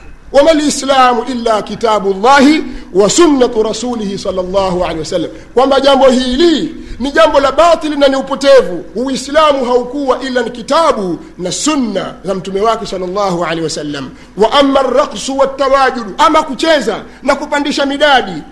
lislamu 0.55 1.25
illa 1.25 1.63
kitabu 1.63 2.15
llahi 2.15 2.65
wa 2.95 3.11
sunnatu 3.11 3.63
rasulihi 3.63 4.19
sal 4.19 4.35
llahu 4.35 4.85
alehi 4.85 4.99
wasallam 5.01 5.31
kwamba 5.55 5.81
jambo 5.81 6.07
hili 6.11 6.75
ni 6.99 7.11
jambo 7.13 7.41
la 7.41 7.53
batili 7.53 7.97
na 7.97 8.09
ni 8.09 8.17
upotevu. 8.17 8.85
Uislamu 8.97 9.65
haukuwa 9.65 10.23
ila 10.23 10.43
ni 10.43 10.51
kitabu 10.51 11.19
na 11.39 11.53
sunna 11.53 12.15
za 12.25 12.35
mtume 12.35 12.61
wake 12.61 12.87
sal 12.87 13.01
llahu 13.01 13.45
alehi 13.45 13.63
wasallam 13.65 14.11
wa 14.37 14.53
ama 14.53 14.83
raksu 14.83 15.39
waltawajudu 15.39 16.15
ama 16.19 16.43
kucheza 16.43 17.03
na 17.23 17.35
kupandisha 17.37 17.87
midadi 17.87 18.43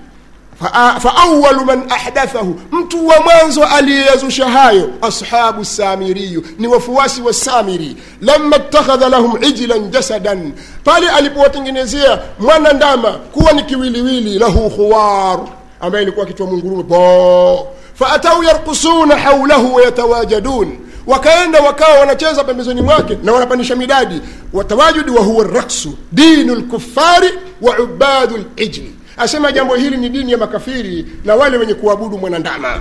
faawalu 1.00 1.60
fa 1.60 1.64
man 1.66 1.82
ahdathahu. 1.90 2.60
Mtu 2.72 3.06
wa 3.08 3.20
mwanzo 3.20 3.64
aliyeyazusha 3.64 4.48
hayo 4.48 4.90
ashabu 5.02 5.64
samiriyu 5.64 6.44
ni 6.58 6.66
wafuasi 6.66 7.22
wa 7.22 7.32
samiri. 7.32 7.96
Lama 8.20 8.56
ittakhadha 8.56 9.08
lahum 9.08 9.44
ijlan 9.44 9.90
jasadan. 9.90 10.52
Pale 10.84 11.10
alipowatengenezea 11.10 12.18
mwana 12.38 12.72
ndama 12.72 13.12
kuwa 13.12 13.52
ni 13.52 13.62
kiwiliwili 13.62 14.38
lahu 14.38 14.70
khuwar 14.70 15.40
ambaye 15.80 16.02
ilikuwa 16.02 16.26
akitwa 16.26 16.46
mungurume 16.46 16.82
po 16.82 17.68
faatau 17.94 18.42
yarkusuna 18.44 19.16
haulahu 19.16 19.74
wayatawajadun 19.74 20.78
wakaenda 21.06 21.60
wakawa 21.60 21.98
wanacheza 21.98 22.44
pembezoni 22.44 22.82
mwake 22.82 23.18
na 23.22 23.32
wanapandisha 23.32 23.76
midadi. 23.76 24.20
Watawajudi 24.52 25.10
wa 25.10 25.22
huwa 25.22 25.44
raksu 25.46 25.92
dinu 26.12 26.54
lkufari 26.54 27.28
wa 27.62 27.78
ubadu 27.78 28.44
lijli 28.56 28.94
asema 29.16 29.52
jambo 29.52 29.74
hili 29.76 29.96
ni 29.96 30.08
dini 30.08 30.32
ya 30.32 30.38
makafiri 30.38 31.06
na 31.24 31.34
wale 31.34 31.56
wenye 31.56 31.74
kuabudu 31.74 32.18
mwanandama. 32.18 32.80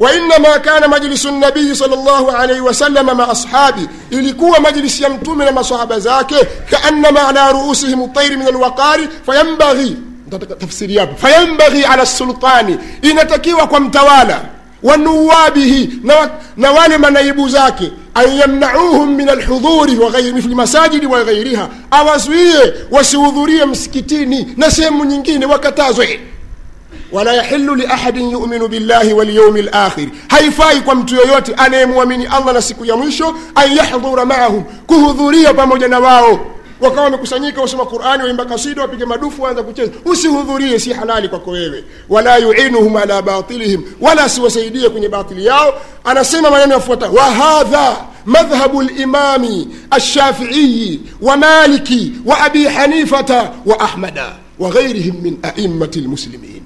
Wainama 0.00 0.48
kana 0.58 0.88
majlisu 0.88 1.32
nabii 1.32 1.74
sal 1.74 1.90
llahu 1.90 2.30
alaihi 2.30 2.60
wasalama 2.60 3.14
ma 3.14 3.28
ashabi 3.28 3.88
ilikuwa 4.10 4.60
majlisi 4.60 5.02
ya 5.02 5.08
mtume 5.10 5.44
na 5.44 5.52
masahaba 5.52 5.98
zake 6.00 6.34
kaannama 6.70 7.28
ala 7.28 7.52
ruusihim 7.52 8.08
tairi 8.08 8.36
min 8.36 8.46
alwaqari 8.46 9.08
fayambaghi 9.26 9.96
tafsiri 10.60 10.96
yapo 10.96 11.16
fayambaghi 11.16 11.84
ala 11.84 12.06
sultani 12.06 12.78
inatakiwa 13.02 13.66
kwa 13.66 13.80
mtawala 13.80 14.40
wanuwabihi 14.82 15.90
na, 16.02 16.30
na 16.56 16.72
wale 16.72 16.98
manaibu 16.98 17.48
zake 17.48 17.92
an 18.14 18.36
yamnauhum 18.36 19.14
min 19.16 19.28
alhudhuri 19.28 19.96
fi 20.42 20.48
lmasajidi 20.48 21.06
wa 21.06 21.24
ghairiha 21.24 21.68
awazuie 21.90 22.74
wasihudhurie 22.90 23.64
msikitini 23.64 24.54
na 24.56 24.70
sehemu 24.70 25.04
nyingine 25.04 25.46
wakatazwe. 25.46 26.20
Wala 27.12 27.32
yahilu 27.32 27.74
liahadin 27.74 28.30
yuminu 28.30 28.68
billahi 28.68 29.12
walyaumi 29.12 29.62
lakhiri, 29.62 30.10
haifai 30.28 30.80
kwa 30.80 30.94
mtu 30.94 31.14
yoyote 31.14 31.54
anayemwamini 31.54 32.26
allah 32.26 32.54
na 32.54 32.62
siku 32.62 32.84
ya 32.84 32.96
mwisho 32.96 33.34
an 33.54 33.76
yahdhura 33.76 34.24
maahum 34.24 34.64
kuhudhuria 34.86 35.54
pamoja 35.54 35.88
na 35.88 35.98
wao 35.98 36.46
wakawa 36.82 37.04
wamekusanyika 37.04 37.60
wasoma 37.60 37.84
qurani 37.86 38.22
waimba 38.22 38.44
kasida 38.44 38.82
wapige 38.82 39.04
madufu 39.04 39.42
waanza 39.42 39.62
kucheza. 39.62 39.92
Usihudhurie 40.04 40.78
si 40.78 40.92
halali 40.92 41.28
kwako 41.28 41.50
wewe. 41.50 41.84
Wala 42.08 42.36
yuinuhum 42.36 42.96
ala 42.96 43.22
batilihim 43.22 43.82
wala 44.00 44.24
asiwasaidie 44.24 44.88
kwenye 44.88 45.08
batili 45.08 45.46
yao. 45.46 45.74
Anasema 46.04 46.50
maneno 46.50 46.74
yafuata 46.74 47.08
wa 51.20 51.36
maliki 51.36 52.12
wa 52.26 52.40
abi 52.40 52.64
hanifata 52.64 53.50
wa 53.66 53.80
ahmada 53.80 54.32
wa 54.58 54.70
ghairihim 54.70 55.14
min 55.22 55.38
aimati 55.42 56.00
lmuslimin 56.00 56.62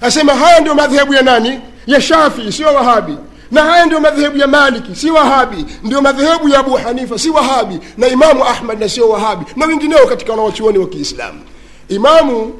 asema 0.00 0.34
haya 0.34 0.60
ndio 0.60 0.74
madhehebu 0.74 1.14
ya 1.14 1.22
nani? 1.22 1.60
Ya 1.86 2.00
shafii 2.00 2.52
sio 2.52 2.66
wahabi 2.74 3.16
na 3.50 3.62
haya 3.62 3.86
ndio 3.86 4.00
madhehebu 4.00 4.38
ya 4.38 4.46
maliki 4.46 4.94
si 4.96 5.10
wahabi. 5.10 5.64
Ndio 5.82 6.00
madhehebu 6.02 6.48
ya 6.48 6.58
abu 6.58 6.72
hanifa 6.74 7.18
si 7.18 7.30
wahabi. 7.30 7.78
Na 7.96 8.08
imamu 8.08 8.44
ahmad 8.44 8.80
na 8.80 8.88
sio 8.88 9.08
wahabi. 9.08 9.44
Na 9.56 9.66
wengineo 9.66 10.06
katika 10.06 10.30
wanawachuoni 10.32 10.78
wa 10.78 10.86
kiislamu. 10.86 11.40
Imamu 11.88 12.54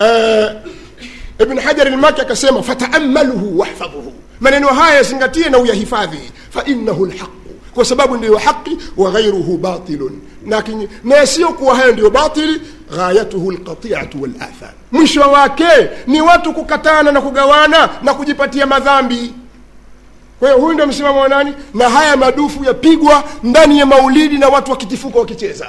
uh, 0.00 0.50
ibn 1.38 1.58
hajar 1.58 1.90
lmaki 1.90 2.20
akasema 2.20 2.62
fataamaluhu 2.62 3.58
wahfadhuhu 3.58 4.12
maneno 4.40 4.68
haya 4.68 4.96
yazingatie 4.96 5.48
na 5.48 5.58
uyahifadhi. 5.58 6.32
Fainahu 6.50 7.06
lhaqu 7.06 7.30
kwa 7.74 7.84
sababu 7.84 8.16
ndiyo 8.16 8.36
haqi 8.38 8.78
wa 8.96 9.10
ghairuhu 9.10 9.58
batilun. 9.58 10.20
Na 11.04 11.16
yasiyokuwa 11.16 11.76
hayo 11.76 11.92
ndiyo 11.92 12.10
batili 12.10 12.60
ghayatuhu 12.96 13.52
lqatiatu 13.52 14.22
walatham 14.22 14.68
mwisho 14.92 15.20
wake 15.20 15.66
ni 16.06 16.20
watu 16.20 16.52
kukatana 16.52 17.12
na 17.12 17.20
kugawana 17.20 17.88
na 18.02 18.14
kujipatia 18.14 18.66
madhambi 18.66 19.34
kwa 20.38 20.48
hiyo 20.48 20.60
huyu 20.60 20.72
ndio 20.74 20.86
msimamo 20.86 21.20
wa 21.20 21.28
nani? 21.28 21.54
Na 21.74 21.88
haya 21.90 22.16
madufu 22.16 22.64
yapigwa 22.64 23.24
ndani 23.42 23.78
ya 23.78 23.86
maulidi 23.86 24.38
na 24.38 24.48
watu 24.48 24.70
wakitifuka 24.70 25.18
wakicheza. 25.18 25.66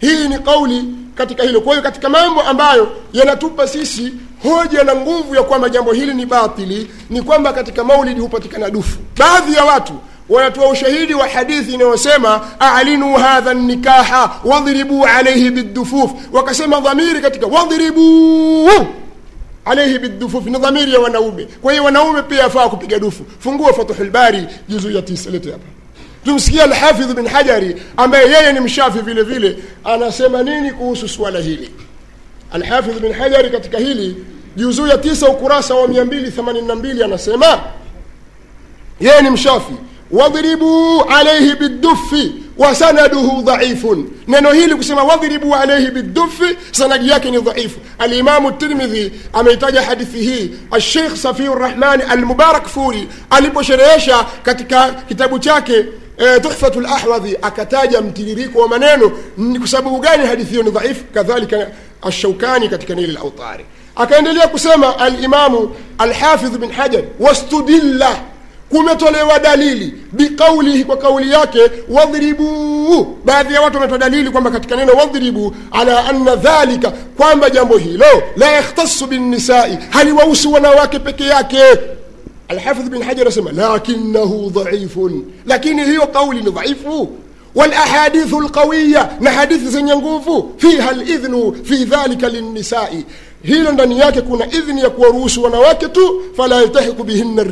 Hii 0.00 0.28
ni 0.28 0.38
kauli 0.38 0.84
katika 1.14 1.42
hilo. 1.42 1.60
Kwa 1.60 1.72
hiyo 1.72 1.82
katika 1.82 2.08
mambo 2.08 2.42
ambayo 2.42 2.92
yanatupa 3.12 3.68
sisi 3.68 4.12
hoja 4.42 4.84
na 4.84 4.94
nguvu 4.94 5.34
ya 5.34 5.42
kwamba 5.42 5.68
jambo 5.68 5.92
hili 5.92 6.14
ni 6.14 6.26
batili 6.26 6.90
ni 7.10 7.22
kwamba 7.22 7.52
katika 7.52 7.84
maulidi 7.84 8.20
hupatikana 8.20 8.70
dufu. 8.70 8.98
Baadhi 9.18 9.54
ya 9.54 9.64
watu 9.64 9.92
wanatoa 10.28 10.68
ushahidi 10.68 11.14
wa 11.14 11.28
hadithi 11.28 11.72
inayosema 11.74 12.40
alinu 12.60 13.14
hadha 13.14 13.54
nikaha 13.54 14.40
wadhribuu 14.44 15.04
alaihi 15.06 15.50
bidufuf. 15.50 16.10
Wakasema 16.32 16.80
dhamiri 16.80 17.20
katika 17.20 17.46
wadhribuu 17.46 18.70
alaihi 19.66 19.98
bidufuf 19.98 20.46
ni 20.46 20.58
dhamiri 20.58 20.92
ya 20.92 21.00
wanaume. 21.00 21.44
Kwa 21.62 21.72
hiyo 21.72 21.84
wanaume 21.84 22.22
pia 22.22 22.44
afaa 22.44 22.68
kupiga 22.68 22.98
dufu. 22.98 23.24
Fungua 23.38 23.72
fatuhulbari 23.72 24.46
juzu 24.68 24.90
ya 24.90 25.02
tisa 25.02 25.30
lete 25.30 25.50
hapa. 25.52 25.64
Tumsikia 26.24 26.64
alhafidh 26.64 27.12
bin 27.14 27.26
hajari 27.26 27.82
ambaye 27.96 28.30
yeye 28.30 28.52
ni 28.52 28.60
mshafi 28.60 28.98
vile 28.98 29.22
vile 29.22 29.58
anasema 29.84 30.42
nini 30.42 30.70
kuhusu 30.70 31.08
swala 31.08 31.38
hili? 31.40 31.70
Alhafidh 32.52 32.98
bin 33.00 33.12
hajari 33.12 33.50
katika 33.50 33.78
hili 33.78 34.16
juzuu 34.56 34.86
ya 34.86 34.98
tisa 34.98 35.28
ukurasa 35.28 35.74
wa 35.74 35.86
282 35.86 37.04
anasema 37.04 37.60
yeye 39.00 39.22
ni 39.22 39.30
mshafi 39.30 39.72
wadribu 40.10 41.02
alaihi 41.04 41.54
bidufi 41.54 42.32
wa 42.58 42.74
sanaduhu 42.74 43.42
dhaifun. 43.42 44.08
Neno 44.28 44.52
hili 44.52 44.74
kusema 44.74 45.04
wadhribu 45.04 45.54
alaihi 45.54 45.90
bidufi 45.90 46.56
sanadi 46.72 47.08
yake 47.08 47.30
ni 47.30 47.38
dhaifu. 47.40 47.78
Alimamu 47.98 48.52
tirmidhi 48.52 49.12
ameitaja 49.32 49.82
hadithi 49.82 50.18
hii. 50.18 50.50
Alsheikh 50.70 51.16
safiu 51.16 51.54
rrahmani 51.54 52.02
almubarak 52.02 52.66
furi 52.68 53.08
aliposherehesha 53.30 54.26
katika 54.42 54.90
kitabu 54.90 55.38
chake 55.38 55.84
e, 56.18 56.40
tuhfatu 56.40 56.80
lahwadhi 56.80 57.36
akataja 57.42 58.00
mtiririko 58.00 58.58
wa 58.58 58.68
maneno. 58.68 59.12
Kwa 59.58 59.68
sababu 59.68 59.98
gani 60.00 60.26
hadithi 60.26 60.50
hiyo 60.50 60.62
ni 60.62 60.70
dhaifu? 60.70 61.04
Kadhalika 61.14 61.66
ashaukani 62.02 62.68
katika 62.68 62.94
nili 62.94 63.12
lautari 63.12 63.64
akaendelea 63.96 64.48
kusema 64.48 64.98
alimamu 64.98 65.76
alhafidh 65.98 66.56
bin 66.56 66.72
hajar 66.72 67.02
wastudilla 67.20 68.16
kumetolewa 68.70 69.38
dalili 69.38 69.94
biqaulihi 70.12 70.84
kwa 70.84 70.96
kauli 70.96 71.30
yake 71.30 71.60
wadhribuu 71.88 73.04
baadhi 73.24 73.54
ya 73.54 73.60
watu 73.62 73.76
wametoa 73.76 73.98
dalili 73.98 74.30
kwamba 74.30 74.50
katika 74.50 74.76
neno 74.76 74.92
wadhribu 74.92 75.54
ala 75.72 76.04
anna 76.08 76.36
dhalika 76.36 76.90
kwamba 76.90 77.50
jambo 77.50 77.76
hilo 77.78 78.22
la 78.36 78.52
yakhtasu 78.52 79.06
binnisai 79.06 79.78
haliwahusu 79.90 80.52
wanawake 80.52 80.98
peke 80.98 81.24
yake 81.24 81.62
alhafidh 82.48 82.88
bin 82.88 83.02
hajar 83.02 83.28
asema 83.28 83.52
lakinahu 83.52 84.50
dhaifun 84.50 85.24
lakini 85.46 85.84
hiyo 85.84 86.06
kauli 86.06 86.42
ni 86.42 86.50
dhaifu 86.50 87.08
والاحاديث 87.56 88.34
القويه 88.34 89.10
na 89.20 89.30
hadithi 89.30 89.68
zenye 89.68 89.96
nguvu 89.96 90.54
fiha 90.56 90.92
lidhnu 90.92 91.56
fi 91.64 91.84
dhalika 91.84 92.28
linnisai 92.28 93.04
hilo 93.42 93.72
ndani 93.72 93.98
yake 94.00 94.20
kuna 94.20 94.46
idhni 94.46 94.80
ya 94.80 94.90
kuwaruhusu 94.90 95.42
wanawake 95.42 95.88
tu 95.88 96.22
fala 96.36 96.56
yaltahiqu 96.56 97.04
bihinna 97.04 97.44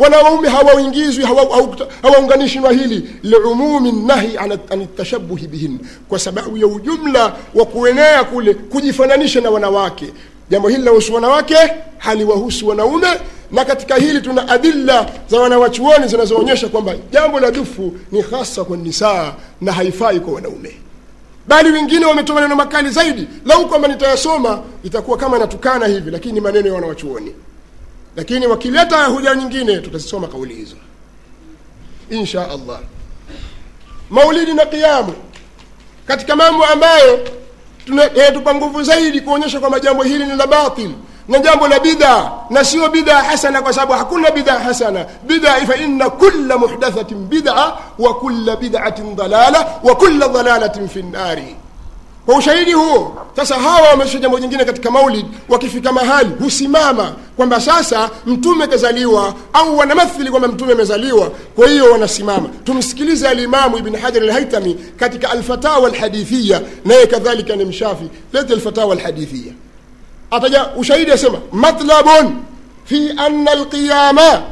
wanaume 0.00 0.48
hawaingizwi 0.48 1.24
hawaunganishwi 2.02 2.62
na 2.62 2.70
hili. 2.70 3.10
Liumumi 3.22 3.92
nahi 3.92 4.36
an 4.70 4.86
tashabuhi 4.96 5.46
bihin. 5.46 5.78
Kwa 6.08 6.18
sababu 6.18 6.56
ya 6.58 6.66
ujumla 6.66 7.36
wa 7.54 7.64
kuenea 7.64 8.24
kule 8.24 8.54
kujifananisha 8.54 9.40
na 9.40 9.50
wanawake. 9.50 10.06
Jambo 10.50 10.68
hili 10.68 10.82
lahusu 10.82 11.14
wanawake 11.14 11.56
haliwahusu 11.98 12.68
wanaume. 12.68 13.06
Na 13.52 13.64
katika 13.64 13.96
hili 13.96 14.20
tuna 14.20 14.48
adilla 14.48 15.10
za 15.30 15.40
wanawachuoni 15.40 16.08
zinazoonyesha 16.08 16.68
kwamba 16.68 16.94
jambo 17.12 17.40
la 17.40 17.50
dufu 17.50 17.92
ni 18.12 18.20
hasa 18.22 18.64
kwa 18.64 18.76
nisaa 18.76 19.34
na 19.60 19.72
haifai 19.72 20.20
kwa 20.20 20.32
wanaume. 20.34 20.76
Bali 21.48 21.70
wengine 21.70 22.06
wametoa 22.06 22.34
maneno 22.34 22.56
makali 22.56 22.90
zaidi. 22.90 23.26
Lau 23.46 23.68
kwamba 23.68 23.88
nitayasoma 23.88 24.62
itakuwa 24.84 25.16
kama 25.18 25.38
natukana 25.38 25.86
hivi 25.86 26.10
lakini 26.10 26.34
ni 26.34 26.40
maneno 26.40 26.68
ya 26.68 26.74
wanawachuoni 26.74 27.32
lakini 28.16 28.46
wakileta 28.46 29.04
hoja 29.04 29.34
nyingine 29.34 29.78
tutazisoma 29.78 30.28
kauli 30.28 30.54
hizo. 30.54 30.76
Insha 32.10 32.50
allah. 32.50 32.80
Maulidi 34.10 34.54
na 34.54 34.66
qiamu 34.66 35.14
katika 36.06 36.36
mambo 36.36 36.64
ambayo 36.64 37.28
tunatupa 37.86 38.54
nguvu 38.54 38.82
zaidi 38.82 39.20
kuonyesha 39.20 39.60
kwamba 39.60 39.80
jambo 39.80 40.02
hili 40.02 40.24
ni 40.26 40.36
la 40.36 40.46
batil 40.46 40.90
na 41.28 41.38
jambo 41.38 41.68
la 41.68 41.80
bidhaa 41.80 42.32
na 42.50 42.64
sio 42.64 42.88
bidhaa 42.88 43.22
hasana 43.22 43.62
kwa 43.62 43.72
sababu 43.72 43.92
hakuna 43.92 44.30
bidhaa 44.30 44.58
hasana. 44.58 45.06
Bidhaa 45.26 45.66
fa 45.66 45.76
inna 45.76 46.10
kulla 46.10 46.58
muhdathatin 46.58 47.18
bid'a 47.26 47.76
wa 47.98 48.14
kulla 48.14 48.56
bid'atin 48.56 49.16
dalala 49.16 49.66
wa 49.82 49.94
kulla 49.96 50.28
dalalatin 50.28 50.88
fi 50.88 51.02
nnari 51.02 51.56
kwa 52.26 52.36
ushahidi 52.38 52.72
huo 52.72 53.26
sasa 53.36 53.54
hawa 53.54 53.88
wamesha 53.88 54.18
jambo 54.18 54.40
jingine 54.40 54.64
katika 54.64 54.90
maulid 54.90 55.26
wakifika 55.48 55.92
mahali 55.92 56.30
husimama 56.40 57.12
kwamba 57.36 57.60
sasa 57.60 58.10
mtume 58.26 58.66
kazaliwa 58.66 59.34
au 59.52 59.78
wanamathili 59.78 60.30
kwamba 60.30 60.48
mtume 60.48 60.72
amezaliwa. 60.72 61.30
Kwa 61.30 61.68
hiyo 61.68 61.92
wanasimama. 61.92 62.48
Tumsikilize 62.64 63.28
alimamu 63.28 63.78
ibn 63.78 63.96
hajar 63.96 64.22
alhaitami 64.22 64.74
katika 64.96 65.30
alfatawa 65.30 65.88
alhadithia 65.88 66.60
naye 66.84 67.06
kadhalika 67.06 67.56
ni 67.56 67.64
mshafi. 67.64 68.04
Lete 68.32 68.52
alfatawa 68.52 68.92
alhadithia 68.92 69.52
ataja 70.30 70.66
ushahidi 70.76 71.10
asema 71.12 71.38
matlabun 71.52 72.36
fi 72.84 73.10
anna 73.16 73.50
alqiyama 73.50 74.42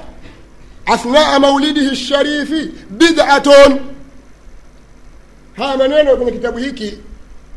athnaa 0.86 1.38
maulidihi 1.38 1.86
lsharifi 1.90 2.70
bid'atun. 2.90 3.78
Haya 5.56 5.76
maneno 5.76 6.16
kwenye 6.16 6.32
kitabu 6.32 6.58
hiki 6.58 6.98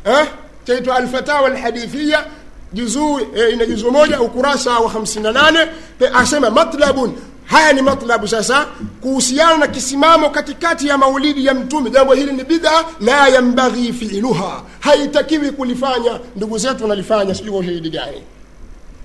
eh, 0.04 0.26
chaitwa 0.66 0.96
alfatawa 0.96 1.46
alhadithia 1.46 2.24
juzuu 2.72 3.20
eh, 3.36 3.52
ina 3.52 3.66
juzuu 3.66 3.90
moja 3.90 4.20
ukurasa 4.20 4.78
wa 4.78 4.90
58 4.90 5.66
asema 6.14 6.50
matlabun. 6.50 7.12
Haya 7.44 7.72
ni 7.72 7.82
matlabu 7.82 8.28
sasa 8.28 8.66
kuhusiana 9.00 9.56
na 9.56 9.66
kisimamo 9.66 10.30
katikati 10.30 10.88
ya 10.88 10.98
maulidi 10.98 11.46
ya 11.46 11.54
mtume. 11.54 11.90
Jambo 11.90 12.14
hili 12.14 12.32
ni 12.32 12.44
bidha 12.44 12.70
la 13.00 13.28
yambaghi 13.28 13.92
fiiluha 13.92 14.62
haitakiwi 14.80 15.50
kulifanya 15.50 16.20
ndugu 16.36 16.58
zetu 16.58 16.82
wanalifanya 16.82 17.34
sijui 17.34 17.56
ushahidi 17.58 17.90
gani. 17.90 18.22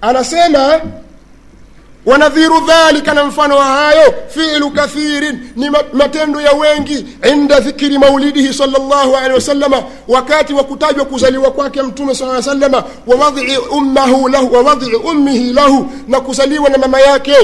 Anasema 0.02 0.82
wanadhiru 2.08 2.60
dhalika 2.60 3.14
na 3.14 3.24
mfano 3.26 3.58
wa 3.58 3.66
hayo 3.66 4.14
fi'lu 4.28 4.72
kathirin 4.72 5.40
ni 5.56 5.70
matendo 5.94 6.42
ya 6.42 6.52
wengi 6.54 7.06
inda 7.34 7.60
dhikri 7.60 7.98
maulidihi 7.98 8.54
salllahu 8.54 9.16
alehi 9.18 9.34
wasalama 9.34 9.84
wakati 10.08 10.54
wa 10.54 10.64
kutajwa 10.64 11.06
kuzaliwa 11.06 11.52
kwake 11.52 11.82
mtume 11.82 12.16
saa 12.16 12.42
salama 12.42 12.84
wawadii 13.08 13.58
ummahu 13.58 14.30
lahu 14.30 14.54
wawadii 14.56 14.94
ummihi 14.96 15.54
lahu 15.54 15.92
na 16.08 16.20
kuzaliwa 16.22 16.70
na 16.70 16.78
mama 16.78 17.00
yake 17.00 17.36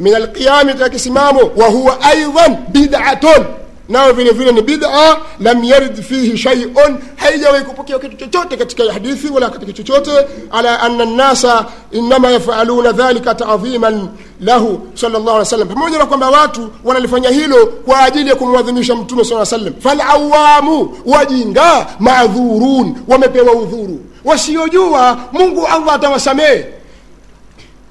min 0.00 0.14
alqiyami 0.14 0.68
katika 0.72 0.88
kisimamo 0.88 1.40
wa 1.56 1.66
huwa 1.66 2.00
aidan 2.00 2.56
bid'atun 2.68 3.44
nao 3.88 4.12
vile 4.12 4.30
vile 4.30 4.52
ni 4.52 4.62
bid'a 4.62 5.18
lam 5.40 5.64
yarid 5.64 6.02
fihi 6.02 6.38
shay'un 6.38 6.98
haijawahi 7.16 7.64
kupokea 7.64 7.98
kitu 7.98 8.16
chochote 8.16 8.56
katika 8.56 8.92
hadithi 8.92 9.28
wala 9.28 9.50
katika 9.50 9.72
chochote 9.72 10.10
ala 10.50 10.80
anna 10.80 11.04
nasa 11.04 11.66
inma 11.90 12.30
yafaluna 12.30 12.92
dhalika 12.92 13.34
ta'dhiman 13.34 14.08
lahu 14.40 14.80
sallallahu 14.94 15.22
alaihi 15.28 15.38
wasallam 15.38 15.68
pamoja 15.68 15.98
na 15.98 16.06
kwamba 16.06 16.30
watu 16.30 16.70
wanalifanya 16.84 17.28
hilo 17.30 17.66
kwa 17.66 18.00
ajili 18.02 18.28
ya 18.30 18.36
kumwadhimisha 18.36 18.94
mtume 18.94 19.24
sallallahu 19.24 19.54
alaihi 19.54 19.74
wasallam 19.74 19.98
falawamu 19.98 20.96
wajinga 21.06 21.86
maadhurun 21.98 22.94
wamepewa 23.08 23.52
udhuru. 23.52 24.00
Wasiojua 24.24 25.18
Mungu 25.32 25.66
Allah 25.66 25.94
atawasamehe. 25.94 26.66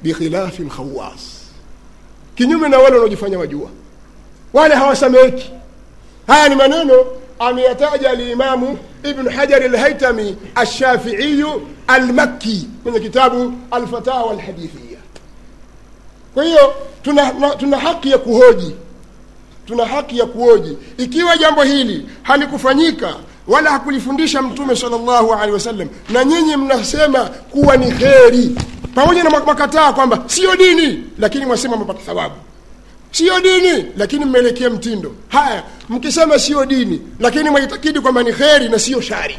Bikhilafi 0.03 0.61
lkhawas 0.63 1.19
kinyume 2.35 2.69
na 2.69 2.77
wale 2.77 2.93
wanaojifanya 2.95 3.39
wajua. 3.39 3.69
Wale 4.53 4.75
hawasameki 4.75 5.51
haya 6.27 6.49
ni 6.49 6.55
maneno 6.55 6.93
ameyataja 7.39 8.09
alimamu 8.09 8.77
ibnu 9.03 9.29
hajari 9.29 9.65
alhaitami 9.65 10.37
alshafiiyu 10.55 11.67
almakki 11.87 12.67
kwenye 12.83 12.99
kitabu 12.99 13.53
alfatawa 13.71 14.31
alhadithia 14.31 14.97
kwa 16.33 16.43
hiyo 16.43 16.73
tuna, 17.01 17.31
tuna, 17.31 17.49
tuna 17.49 17.77
haki 17.77 18.11
ya 18.11 18.17
kuhoji. 18.17 18.75
Tuna 19.65 19.85
haki 19.85 20.17
ya 20.19 20.25
kuhoji. 20.25 20.77
Ikiwa 20.97 21.37
jambo 21.37 21.63
hili 21.63 22.05
halikufanyika 22.23 23.15
wala 23.47 23.71
hakulifundisha 23.71 24.41
mtume 24.41 24.75
salllahu 24.75 25.33
alehi 25.33 25.51
wasallam 25.51 25.89
na 26.09 26.25
nyinyi 26.25 26.57
mnasema 26.57 27.25
kuwa 27.25 27.77
ni 27.77 27.91
kheri 27.91 28.55
pamoja 28.95 29.23
na 29.23 29.29
makataa 29.29 29.93
kwamba 29.93 30.23
sio 30.27 30.55
dini 30.55 31.03
lakini 31.19 31.45
mwasema 31.45 31.77
mapata 31.77 31.99
thawabu 31.99 32.35
siyo 33.11 33.39
dini 33.41 33.85
lakini 33.97 34.25
mmeelekea 34.25 34.69
mtindo. 34.69 35.15
Haya 35.27 35.63
mkisema 35.89 36.39
siyo 36.39 36.65
dini 36.65 37.01
lakini 37.19 37.49
mwaitakidi 37.49 37.99
kwamba 37.99 38.23
ni 38.23 38.33
kheri 38.33 38.69
na 38.69 38.79
siyo 38.79 39.01
shari. 39.01 39.37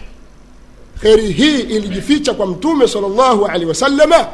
Kheri 1.00 1.32
hii 1.32 1.58
ilijificha 1.60 2.34
kwa 2.34 2.46
mtume 2.46 2.88
salllahu 2.88 3.46
alehi 3.46 3.66
wasalama 3.66 4.26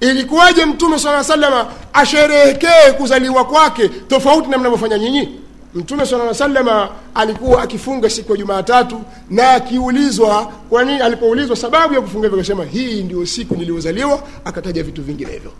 ilikuwaje 0.00 0.64
mtume 0.66 0.98
saa 0.98 1.24
salama 1.24 1.66
asherehekee 1.92 2.92
kuzaliwa 2.98 3.44
kwake 3.44 3.88
tofauti 3.88 4.48
na 4.48 4.58
mnavyofanya 4.58 4.98
nyinyi? 4.98 5.28
Mtume 5.74 6.06
saa 6.06 6.34
salama 6.34 6.88
alikuwa 7.14 7.62
akifunga 7.62 8.10
siku 8.10 8.32
ya 8.32 8.38
jumaatatu 8.38 9.02
na 9.30 9.50
akiulizwa 9.50 10.52
kwa 10.68 10.84
nini 10.84 11.00
alipoulizwa 11.00 11.56
sababu 11.56 11.94
ya 11.94 12.00
kufunga 12.00 12.26
hivyo 12.26 12.38
akasema 12.40 12.64
hii 12.64 13.02
ndio 13.02 13.26
siku 13.26 13.54
niliyozaliwa 13.56 14.22
akataja 14.44 14.82
vitu 14.82 15.02
vinginevyo 15.02 15.52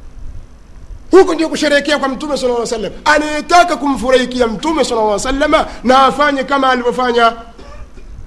huko 1.11 1.35
ndio 1.35 1.49
kusherehekea 1.49 1.99
kwa 1.99 2.09
mtume 2.09 2.37
sala 2.37 2.55
lla 2.59 2.67
sallam 2.67 2.93
anayetaka 3.05 3.77
kumfurahikia 3.77 4.47
mtume 4.47 4.85
sala 4.85 5.03
lla 5.05 5.19
salama 5.19 5.67
na 5.85 5.99
afanye 6.05 6.45
kama 6.45 6.71
alivyofanya. 6.71 7.33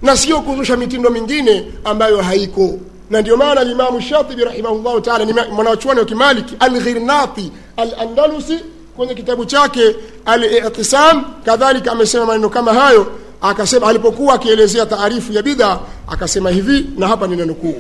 Na 0.01 0.17
sio 0.17 0.41
kuzusha 0.41 0.77
mitindo 0.77 1.09
mingine 1.09 1.71
ambayo 1.83 2.21
haiko. 2.21 2.79
Na 3.09 3.21
ndio 3.21 3.37
maana 3.37 3.63
limamu 3.63 4.01
shatibi 4.01 4.43
rahimahullahu 4.43 5.01
taala 5.01 5.25
ni 5.25 5.33
mwanachuani 5.33 5.99
wa 5.99 6.05
kimaliki 6.05 6.55
alghirnati 6.59 7.51
alandalusi 7.77 8.59
kwenye 8.95 9.13
kitabu 9.15 9.45
chake 9.45 9.95
alitisam 10.25 11.23
kadhalika 11.45 11.91
amesema 11.91 12.25
maneno 12.25 12.49
kama 12.49 12.73
hayo. 12.73 13.07
Akasema 13.41 13.87
alipokuwa 13.87 14.33
akielezea 14.33 14.85
taarifu 14.85 15.33
ya 15.33 15.41
bidha 15.41 15.79
akasema 16.07 16.49
hivi 16.49 16.85
na 16.97 17.07
hapa 17.07 17.27
ninanukuu 17.27 17.75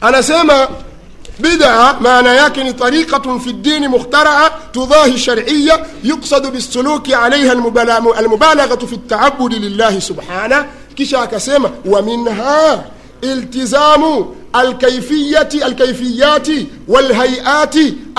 anasema 0.00 0.68
بدعة 1.38 2.00
معنى 2.00 2.28
يكن 2.28 2.72
طريقة 2.72 3.38
في 3.38 3.50
الدين 3.50 3.88
مخترعة 3.88 4.58
تضاهي 4.72 5.14
الشرعية 5.14 5.86
يقصد 6.04 6.52
بالسلوك 6.52 7.12
عليها 7.12 7.52
المبالغة 8.20 8.86
في 8.86 8.92
التعبد 8.92 9.54
لله 9.54 9.98
سبحانه. 9.98 10.66
كشا 10.96 11.24
كسيما 11.24 11.70
ومنها 11.86 12.84
التزام 13.24 14.34
الكيفية 14.56 15.48
الكيفيات 15.54 16.48
والهيئات 16.88 17.74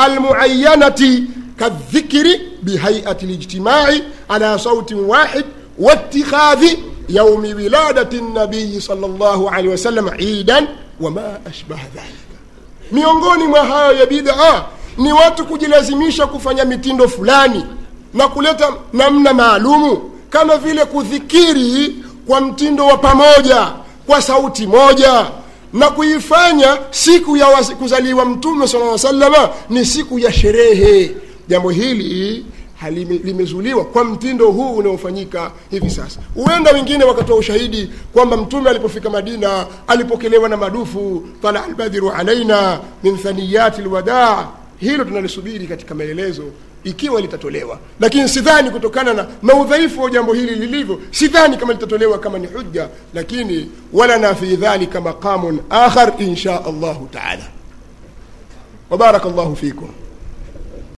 المعينة 0.05 1.23
كالذكر 1.59 2.39
بهيئة 2.63 3.17
الاجتماع 3.23 3.93
على 4.29 4.57
صوت 4.57 4.93
واحد 4.93 5.45
واتخاذ 5.79 6.65
يوم 7.09 7.41
ولادة 7.45 8.17
النبي 8.17 8.79
صلى 8.79 9.05
الله 9.05 9.51
عليه 9.51 9.69
وسلم 9.69 10.09
عيدا 10.09 10.67
وما 11.01 11.39
أشبه 11.47 11.75
ذلك. 11.95 12.28
Miongoni 12.91 13.47
mwa 13.47 13.65
hayo 13.65 13.93
ya 13.97 14.05
bid'a 14.05 14.65
ni 14.97 15.13
watu 15.13 15.45
kujilazimisha 15.45 16.27
kufanya 16.27 16.65
mitindo 16.65 17.07
fulani 17.07 17.65
na 18.13 18.27
kuleta 18.27 18.73
namna 18.93 19.33
maalumu 19.33 20.11
kama 20.29 20.57
vile 20.57 20.85
kudhikiri 20.85 21.95
kwa 22.27 22.41
mtindo 22.41 22.85
wa 22.85 22.97
pamoja 22.97 23.67
kwa 24.07 24.21
sauti 24.21 24.67
moja 24.67 25.25
na 25.73 25.89
kuifanya 25.89 26.77
siku 26.91 27.37
ya 27.37 27.45
kuzaliwa 27.79 28.25
mtume 28.25 28.67
sala 28.67 28.97
salama 28.97 29.49
ni 29.69 29.85
siku 29.85 30.19
ya 30.19 30.33
sherehe. 30.33 31.15
Jambo 31.47 31.69
hili 31.69 32.45
limezuliwa 33.23 33.85
kwa 33.85 34.03
mtindo 34.03 34.51
huu 34.51 34.75
unaofanyika 34.75 35.51
hivi 35.71 35.89
sasa. 35.89 36.19
Huenda 36.35 36.71
wengine 36.71 37.03
wakatoa 37.03 37.37
ushahidi 37.37 37.91
kwamba 38.13 38.37
mtume 38.37 38.69
alipofika 38.69 39.09
madina 39.09 39.65
alipokelewa 39.87 40.49
na 40.49 40.57
madufu 40.57 41.23
tala 41.41 41.63
albadhiru 41.65 42.11
alaina 42.11 42.79
min 43.03 43.17
thaniyati 43.17 43.81
lwadaa 43.81 44.47
hilo 44.77 45.03
tunalisubiri 45.03 45.67
katika 45.67 45.95
maelezo 45.95 46.43
ikiwa 46.83 47.21
litatolewa. 47.21 47.79
Lakini 47.99 48.29
sidhani 48.29 48.69
kutokana 48.71 49.13
na, 49.13 49.27
na 49.43 49.53
udhaifu 49.53 50.01
wa 50.01 50.09
jambo 50.09 50.33
hili 50.33 50.55
lilivyo 50.55 50.99
sidhani 51.11 51.57
kama 51.57 51.73
litatolewa 51.73 52.19
kama 52.19 52.37
ni 52.39 52.47
hujja 52.47 52.89
lakini 53.13 53.71
walana 53.93 54.35
fi 54.35 54.55
dhalika 54.55 55.01
maqamun 55.01 55.59
akhar 55.69 56.13
insha 56.19 56.65
allahu 56.65 57.07
taala. 57.07 57.43
Wabaraka 58.89 59.29
llahu 59.29 59.55
fikum 59.55 59.89